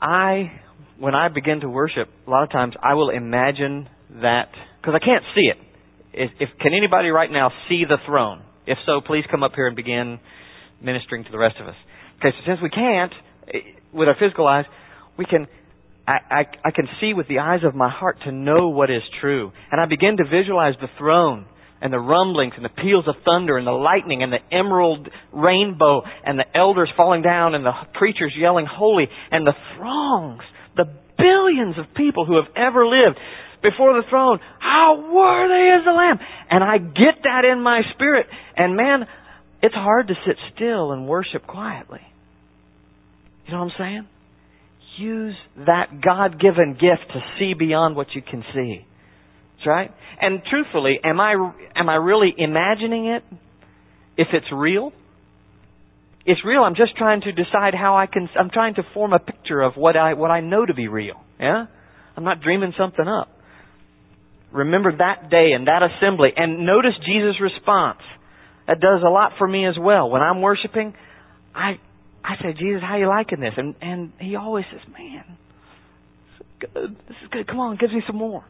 [0.02, 0.62] I,
[1.00, 3.90] when I begin to worship, a lot of times I will imagine
[4.22, 4.50] that
[4.82, 5.58] because I can't see it.
[6.14, 8.44] If, if can anybody right now see the throne?
[8.68, 10.20] If so, please come up here and begin
[10.82, 11.76] ministering to the rest of us.
[12.20, 13.14] Okay, so since we can't
[13.48, 14.66] eh, with our physical eyes,
[15.18, 15.48] we can.
[16.08, 19.04] I, I, I can see with the eyes of my heart to know what is
[19.22, 19.52] true.
[19.72, 21.46] And I begin to visualize the throne
[21.82, 26.02] and the rumblings and the peals of thunder and the lightning and the emerald rainbow
[26.26, 30.42] and the elders falling down and the preachers yelling holy and the throngs,
[30.80, 30.88] the
[31.20, 33.20] billions of people who have ever lived
[33.62, 34.40] before the throne.
[34.60, 36.20] How worthy is the Lamb?
[36.50, 38.28] And I get that in my spirit.
[38.56, 39.06] And man,
[39.62, 42.00] it's hard to sit still and worship quietly.
[43.46, 44.08] You know what I'm saying?
[44.98, 48.86] Use that God given gift to see beyond what you can see.
[49.58, 49.92] That's right.
[50.22, 51.34] And truthfully, am I
[51.76, 53.24] am I really imagining it?
[54.18, 54.92] If it's real,
[56.30, 56.62] it's real.
[56.62, 58.30] I'm just trying to decide how I can.
[58.40, 61.16] I'm trying to form a picture of what I what I know to be real.
[61.40, 61.66] Yeah,
[62.16, 63.30] I'm not dreaming something up.
[64.52, 68.00] Remember that day and that assembly, and notice Jesus' response.
[68.68, 70.12] That does a lot for me as well.
[70.12, 70.94] When I'm worshiping,
[71.56, 71.80] I
[72.24, 73.54] I say, Jesus, how you liking this?
[73.58, 76.96] And and he always says, Man, this is good.
[77.08, 77.48] This is good.
[77.48, 78.46] Come on, gives me some more.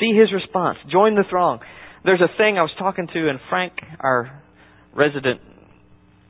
[0.00, 0.78] See his response.
[0.90, 1.60] Join the throng.
[2.04, 4.42] There's a thing I was talking to, and Frank, our
[4.92, 5.40] resident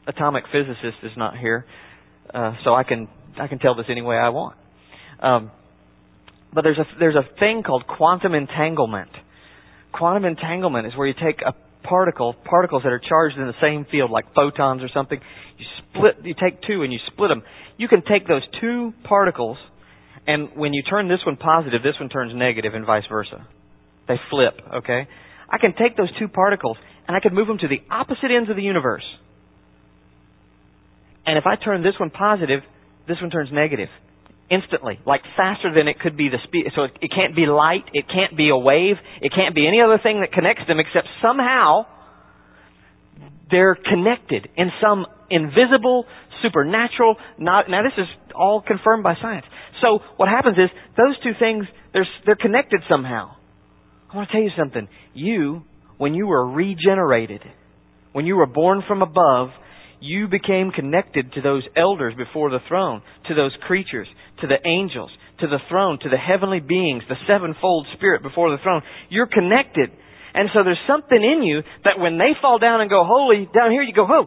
[0.06, 1.64] atomic physicist, is not here,
[2.32, 4.56] uh, so I can I can tell this any way I want.
[5.20, 5.50] Um,
[6.52, 9.10] but there's a there's a thing called quantum entanglement.
[9.92, 11.54] Quantum entanglement is where you take a
[11.86, 15.20] particle, particles that are charged in the same field, like photons or something.
[15.58, 17.42] You split, you take two and you split them.
[17.76, 19.56] You can take those two particles,
[20.26, 23.46] and when you turn this one positive, this one turns negative, and vice versa.
[24.08, 25.08] They flip, okay?
[25.48, 26.76] I can take those two particles
[27.06, 29.04] and I can move them to the opposite ends of the universe.
[31.26, 32.60] And if I turn this one positive,
[33.08, 33.88] this one turns negative.
[34.48, 36.66] Instantly, like faster than it could be the speed.
[36.76, 39.80] So it, it can't be light, it can't be a wave, it can't be any
[39.82, 41.86] other thing that connects them except somehow
[43.50, 46.04] they're connected in some invisible,
[46.42, 49.46] supernatural, not, now this is all confirmed by science.
[49.82, 53.36] So what happens is those two things, they're, they're connected somehow.
[54.12, 54.88] I want to tell you something.
[55.14, 55.62] You,
[55.98, 57.42] when you were regenerated,
[58.12, 59.48] when you were born from above,
[60.00, 64.08] you became connected to those elders before the throne, to those creatures,
[64.40, 68.62] to the angels, to the throne, to the heavenly beings, the sevenfold spirit before the
[68.62, 68.82] throne.
[69.08, 69.90] You're connected.
[70.34, 73.70] And so there's something in you that when they fall down and go holy, down
[73.70, 74.26] here you go, oh,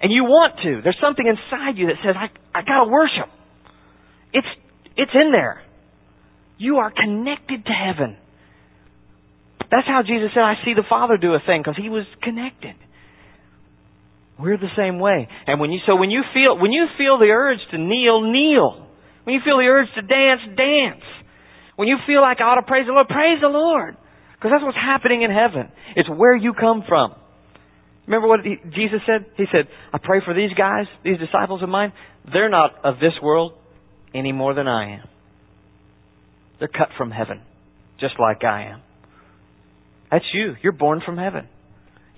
[0.00, 0.80] and you want to.
[0.82, 3.28] There's something inside you that says, I, I gotta worship.
[4.32, 4.48] It's,
[4.96, 5.62] it's in there.
[6.58, 8.16] You are connected to heaven.
[9.70, 12.76] That's how Jesus said, I see the Father do a thing, because he was connected.
[14.42, 15.28] We're the same way.
[15.46, 18.88] And when you, so when you feel, when you feel the urge to kneel, kneel.
[19.22, 21.04] When you feel the urge to dance, dance.
[21.76, 23.96] When you feel like I ought to praise the Lord, praise the Lord.
[24.34, 25.70] Because that's what's happening in heaven.
[25.94, 27.14] It's where you come from.
[28.08, 29.26] Remember what he, Jesus said?
[29.36, 31.92] He said, I pray for these guys, these disciples of mine.
[32.32, 33.52] They're not of this world
[34.12, 35.08] any more than I am.
[36.58, 37.42] They're cut from heaven,
[38.00, 38.82] just like I am.
[40.10, 40.54] That's you.
[40.62, 41.46] You're born from heaven.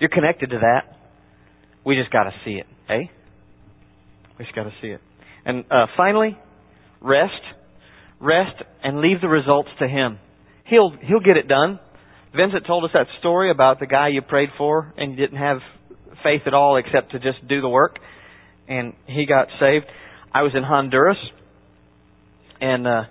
[0.00, 1.03] You're connected to that.
[1.84, 3.10] We just got to see it, eh?
[4.38, 5.00] We just got to see it.
[5.44, 6.36] And uh, finally,
[7.00, 7.32] rest,
[8.20, 10.18] rest, and leave the results to Him.
[10.66, 11.78] He'll He'll get it done.
[12.34, 15.58] Vincent told us that story about the guy you prayed for and didn't have
[16.24, 17.98] faith at all except to just do the work,
[18.66, 19.84] and he got saved.
[20.32, 21.18] I was in Honduras
[22.60, 23.02] and uh,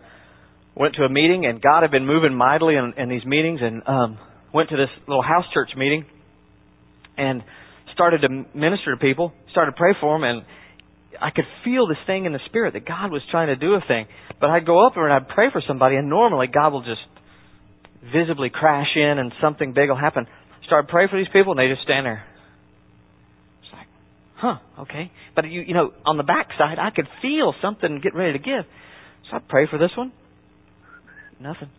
[0.75, 3.83] went to a meeting, and God had been moving mightily in, in these meetings, and
[3.87, 4.17] um,
[4.53, 6.05] went to this little house church meeting
[7.17, 7.43] and
[7.93, 10.45] started to minister to people, started to pray for them, and
[11.21, 13.81] I could feel this thing in the spirit that God was trying to do a
[13.87, 14.07] thing.
[14.39, 17.01] But I'd go up there and I'd pray for somebody, and normally God will just
[18.11, 20.27] visibly crash in and something big will happen.
[20.65, 22.23] Started praying for these people, and they just stand there.
[23.61, 23.87] It's like,
[24.37, 25.11] huh, okay.
[25.35, 28.65] But you, you know, on the backside, I could feel something getting ready to give.
[29.29, 30.11] So I'd pray for this one.
[31.39, 31.69] Nothing.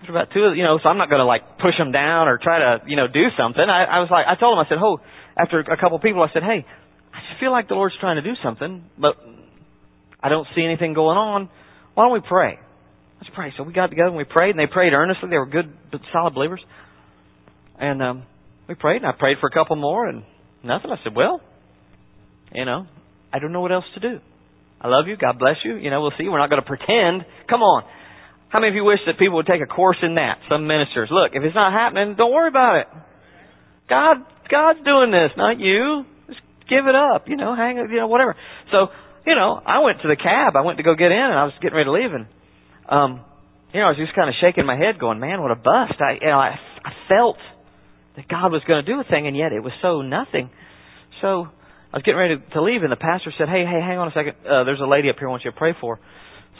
[0.00, 2.38] After about two, you know, so I'm not going to like push them down or
[2.38, 3.64] try to, you know, do something.
[3.64, 5.00] I, I was like, I told him, I said, oh,
[5.36, 6.64] after a couple of people, I said, hey,
[7.12, 9.16] I just feel like the Lord's trying to do something, but
[10.22, 11.48] I don't see anything going on.
[11.94, 12.58] Why don't we pray?
[13.20, 13.52] Let's pray.
[13.56, 15.28] So we got together and we prayed, and they prayed earnestly.
[15.30, 16.60] They were good, but solid believers.
[17.78, 18.22] And um,
[18.68, 20.22] we prayed, and I prayed for a couple more, and
[20.62, 20.90] nothing.
[20.90, 21.40] I said, well,
[22.52, 22.86] you know,
[23.32, 24.20] I don't know what else to do.
[24.80, 25.16] I love you.
[25.16, 25.76] God bless you.
[25.76, 26.28] You know, we'll see.
[26.28, 27.24] We're not going to pretend.
[27.48, 27.84] Come on.
[28.48, 30.38] How many of you wish that people would take a course in that?
[30.50, 31.08] Some ministers.
[31.10, 32.86] Look, if it's not happening, don't worry about it.
[33.88, 34.16] God,
[34.50, 36.04] God's doing this, not you.
[36.28, 37.28] Just give it up.
[37.28, 37.90] You know, hang it.
[37.90, 38.36] You know, whatever.
[38.72, 38.88] So,
[39.26, 40.56] you know, I went to the cab.
[40.56, 42.26] I went to go get in, and I was getting ready to leave, and
[42.88, 43.20] um,
[43.74, 45.98] you know, I was just kind of shaking my head, going, "Man, what a bust!"
[46.00, 47.36] I, you know, I, I felt
[48.16, 50.50] that God was going to do a thing, and yet it was so nothing.
[51.20, 51.48] So
[51.92, 54.14] I was getting ready to leave, and the pastor said, "Hey, hey, hang on a
[54.14, 54.34] second.
[54.46, 55.98] Uh, there's a lady up here I want you to pray for."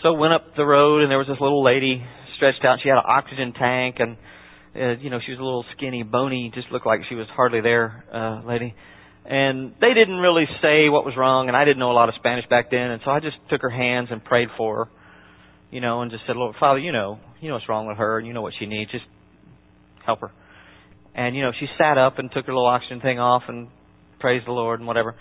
[0.03, 2.05] So went up the road, and there was this little lady
[2.37, 2.78] stretched out.
[2.82, 4.16] She had an oxygen tank, and
[4.76, 7.60] uh, you know, she was a little skinny, bony, just looked like she was hardly
[7.60, 8.74] there, uh, lady.
[9.24, 12.14] And they didn't really say what was wrong, and I didn't know a lot of
[12.16, 14.90] Spanish back then, and so I just took her hands and prayed for her
[15.70, 18.18] you know, and just said, Lord, Father, you know, you know what's wrong with her,
[18.18, 18.90] and you know what she needs.
[18.90, 19.04] Just
[20.04, 20.30] help her.
[21.14, 23.68] And you know, she sat up and took her little oxygen thing off and
[24.20, 25.14] praised the Lord and whatever.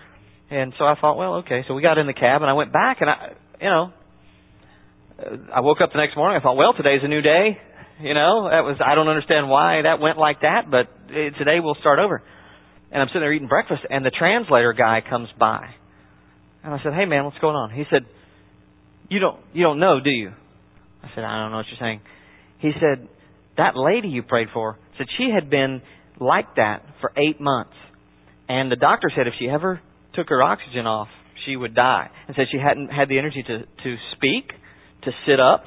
[0.49, 1.63] And so I thought, well, okay.
[1.67, 3.93] So we got in the cab and I went back and I, you know,
[5.53, 6.37] I woke up the next morning.
[6.39, 7.57] I thought, well, today's a new day.
[8.01, 11.77] You know, that was I don't understand why that went like that, but today we'll
[11.79, 12.21] start over.
[12.91, 15.67] And I'm sitting there eating breakfast, and the translator guy comes by,
[16.63, 18.05] and I said, "Hey, man, what's going on?" He said,
[19.09, 20.31] "You don't you don't know, do you?"
[21.05, 22.01] I said, I don't know what you're saying.
[22.59, 23.07] He said,
[23.57, 25.81] that lady you prayed for said she had been
[26.19, 27.73] like that for eight months.
[28.49, 29.79] And the doctor said if she ever
[30.13, 31.07] took her oxygen off,
[31.45, 32.09] she would die.
[32.27, 34.51] And said she hadn't had the energy to, to speak,
[35.03, 35.65] to sit up,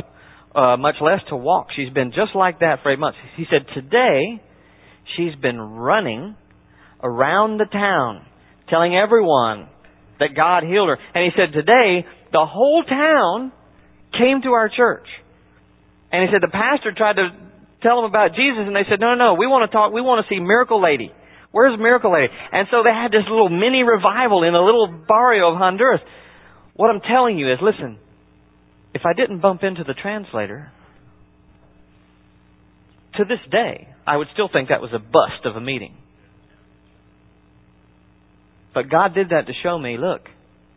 [0.58, 1.68] uh, much less to walk.
[1.76, 3.18] She's been just like that for eight months.
[3.36, 4.42] He said today
[5.16, 6.34] she's been running
[7.02, 8.26] around the town
[8.68, 9.68] telling everyone
[10.18, 10.98] that God healed her.
[11.14, 13.52] And he said today the whole town
[14.12, 15.06] came to our church.
[16.10, 17.30] And he said the pastor tried to
[17.82, 20.00] tell them about Jesus, and they said, no, no, no, we want to talk, we
[20.00, 21.12] want to see Miracle Lady.
[21.52, 22.26] Where's Miracle Lady?
[22.28, 26.00] And so they had this little mini revival in a little barrio of Honduras.
[26.74, 27.98] What I'm telling you is, listen,
[28.94, 30.70] if I didn't bump into the translator,
[33.16, 35.94] to this day, I would still think that was a bust of a meeting.
[38.74, 40.22] But God did that to show me, look,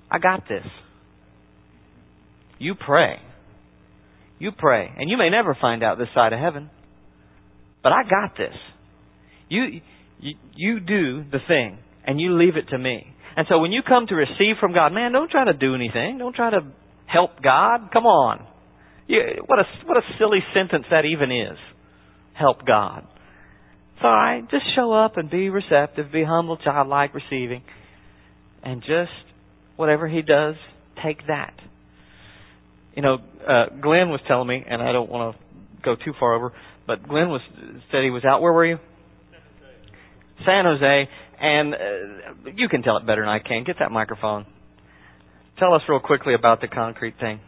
[0.10, 0.66] I got this.
[2.58, 3.18] You pray.
[4.40, 4.90] You pray.
[4.98, 6.70] And you may never find out this side of heaven.
[7.84, 8.56] But I got this.
[9.50, 9.82] You,
[10.20, 13.06] you, you do the thing and you leave it to me.
[13.38, 16.18] And so when you come to receive from God, man, don't try to do anything.
[16.18, 16.62] Don't try to
[17.12, 17.90] help God.
[17.92, 18.46] Come on.
[19.08, 21.58] You, what a what a silly sentence that even is.
[22.34, 23.06] Help God.
[23.96, 24.50] It's all right.
[24.50, 27.62] Just show up and be receptive, be humble, childlike, receiving,
[28.64, 29.12] and just
[29.76, 30.56] whatever He does,
[31.04, 31.54] take that.
[32.96, 35.44] You know, uh, Glenn was telling me, and I don't want to
[35.84, 36.54] go too far over,
[36.88, 37.42] but Glenn was
[37.92, 38.42] said he was out.
[38.42, 38.78] Where were you?
[40.46, 41.10] San Jose, San Jose,
[41.42, 43.64] and uh, you can tell it better than I can.
[43.66, 44.46] Get that microphone.
[45.62, 47.40] Tell us real quickly about the concrete thing.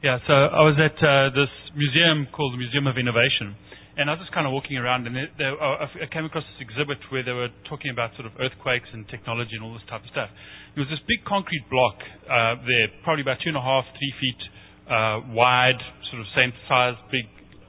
[0.00, 3.52] Yeah, so I was at uh, this museum called the Museum of Innovation,
[4.00, 6.64] and I was just kind of walking around, and they, they, I came across this
[6.64, 10.00] exhibit where they were talking about sort of earthquakes and technology and all this type
[10.00, 10.32] of stuff.
[10.72, 14.14] There was this big concrete block uh, there, probably about two and a half, three
[14.24, 14.40] feet
[14.88, 15.78] uh, wide,
[16.10, 17.28] sort of same size, big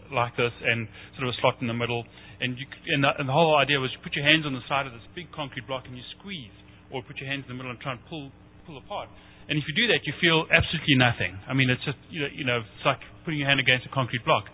[0.10, 2.04] like this, and sort of a slot in the middle.
[2.42, 2.66] And, you,
[2.96, 4.94] and, the, and the whole idea was you put your hands on the side of
[4.96, 6.56] this big concrete block and you squeeze,
[6.90, 8.32] or put your hands in the middle and try and pull
[8.66, 9.10] pull apart.
[9.50, 11.34] And if you do that, you feel absolutely nothing.
[11.50, 13.92] I mean, it's just, you know, you know it's like putting your hand against a
[13.92, 14.46] concrete block.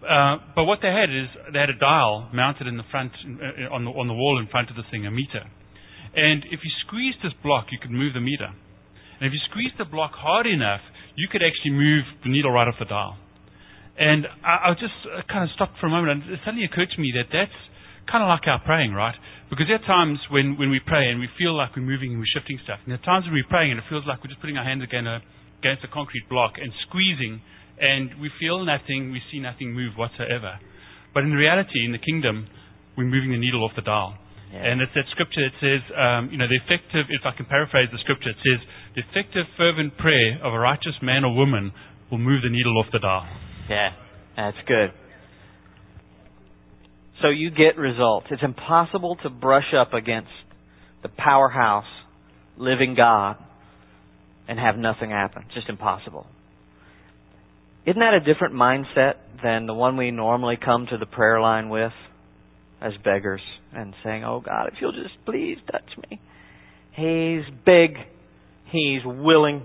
[0.00, 3.68] Uh, but what they had is they had a dial mounted in the front, uh,
[3.72, 5.44] on, the, on the wall in front of the thing, a meter.
[6.16, 8.48] And if you squeezed this block, you could move the meter.
[8.48, 10.80] And if you squeezed the block hard enough,
[11.16, 13.16] you could actually move the needle right off the dial.
[13.94, 16.90] And I, I just uh, kind of stopped for a moment, and it suddenly occurred
[16.90, 17.54] to me that that's
[18.10, 19.14] kind of like our praying, right?
[19.48, 22.18] Because there are times when, when we pray and we feel like we're moving and
[22.18, 22.82] we're shifting stuff.
[22.84, 24.66] And there are times when we're praying and it feels like we're just putting our
[24.66, 25.22] hands against a,
[25.62, 27.40] against a concrete block and squeezing,
[27.78, 30.58] and we feel nothing, we see nothing move whatsoever.
[31.14, 32.50] But in reality, in the kingdom,
[32.98, 34.18] we're moving the needle off the dial.
[34.50, 34.70] Yeah.
[34.70, 37.90] And it's that scripture that says, um, you know, the effective, if I can paraphrase
[37.90, 38.58] the scripture, it says,
[38.94, 41.72] the effective fervent prayer of a righteous man or woman
[42.10, 43.26] will move the needle off the dial.
[43.68, 43.90] Yeah,
[44.36, 44.90] that's good.
[47.22, 48.26] So you get results.
[48.30, 50.30] It's impossible to brush up against
[51.02, 51.84] the powerhouse,
[52.56, 53.36] living God
[54.48, 55.44] and have nothing happen.
[55.46, 56.26] It's just impossible.
[57.86, 61.68] Isn't that a different mindset than the one we normally come to the prayer line
[61.68, 61.92] with
[62.80, 63.42] as beggars
[63.74, 66.20] and saying, Oh God, if you'll just please touch me.
[66.92, 67.96] He's big.
[68.74, 69.62] He's willing.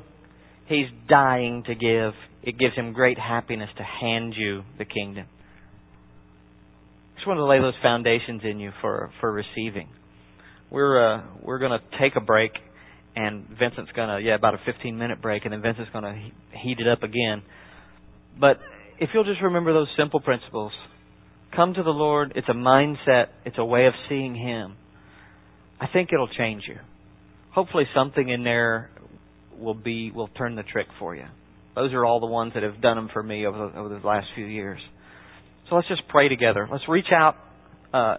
[0.67, 2.13] He's dying to give.
[2.43, 5.25] It gives him great happiness to hand you the kingdom.
[7.15, 9.89] Just want to lay those foundations in you for for receiving.
[10.69, 12.51] We're uh, we're going to take a break,
[13.15, 16.13] and Vincent's going to yeah about a 15 minute break, and then Vincent's going to
[16.59, 17.41] heat it up again.
[18.39, 18.59] But
[18.99, 20.71] if you'll just remember those simple principles,
[21.55, 22.33] come to the Lord.
[22.35, 23.29] It's a mindset.
[23.43, 24.75] It's a way of seeing Him.
[25.81, 26.75] I think it'll change you.
[27.55, 28.91] Hopefully, something in there
[29.59, 31.25] will be will turn the trick for you.
[31.75, 34.07] Those are all the ones that have done them for me over the, over the
[34.07, 34.79] last few years.
[35.69, 36.67] So let's just pray together.
[36.71, 37.35] Let's reach out.
[37.93, 38.15] Uh,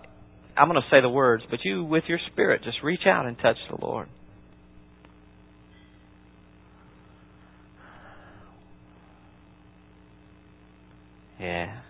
[0.56, 3.36] I'm going to say the words, but you, with your spirit, just reach out and
[3.38, 4.08] touch the Lord.
[11.40, 11.80] Yeah.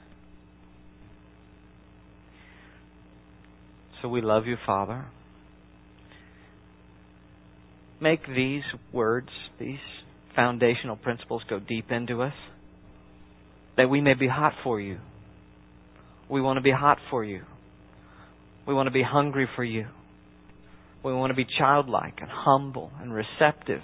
[4.00, 5.06] So we love you, Father.
[8.00, 9.28] Make these words,
[9.58, 9.78] these
[10.34, 12.34] foundational principles, go deep into us,
[13.76, 14.98] that we may be hot for you
[16.30, 17.42] we want to be hot for you.
[18.66, 19.86] We want to be hungry for you.
[21.04, 23.80] We want to be childlike and humble and receptive.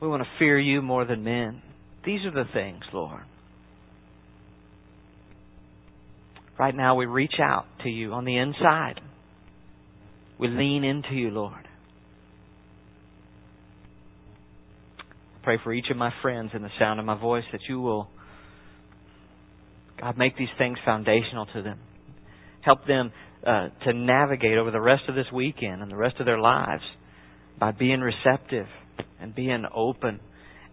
[0.00, 1.62] We want to fear you more than men.
[2.06, 3.22] These are the things, Lord.
[6.58, 9.00] Right now, we reach out to you on the inside.
[10.38, 11.67] We lean into you, Lord.
[15.48, 18.06] Pray for each of my friends in the sound of my voice that you will
[19.98, 21.78] God, make these things foundational to them.
[22.60, 23.10] Help them
[23.46, 26.82] uh, to navigate over the rest of this weekend and the rest of their lives
[27.58, 28.66] by being receptive
[29.22, 30.20] and being open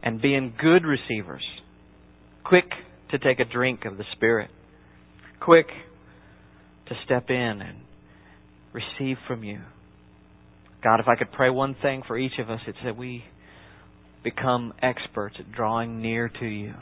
[0.04, 1.46] and being good receivers.
[2.44, 2.70] Quick
[3.12, 4.50] to take a drink of the Spirit.
[5.40, 5.68] Quick
[6.90, 7.78] to step in and
[8.74, 9.62] receive from you.
[10.84, 13.24] God, if I could pray one thing for each of us, it's that we
[14.26, 16.74] become experts at drawing near to you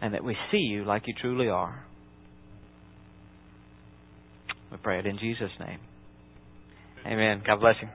[0.00, 1.84] and that we see you like you truly are.
[4.70, 5.80] We pray it in Jesus' name.
[7.04, 7.42] Amen.
[7.46, 7.88] God bless you.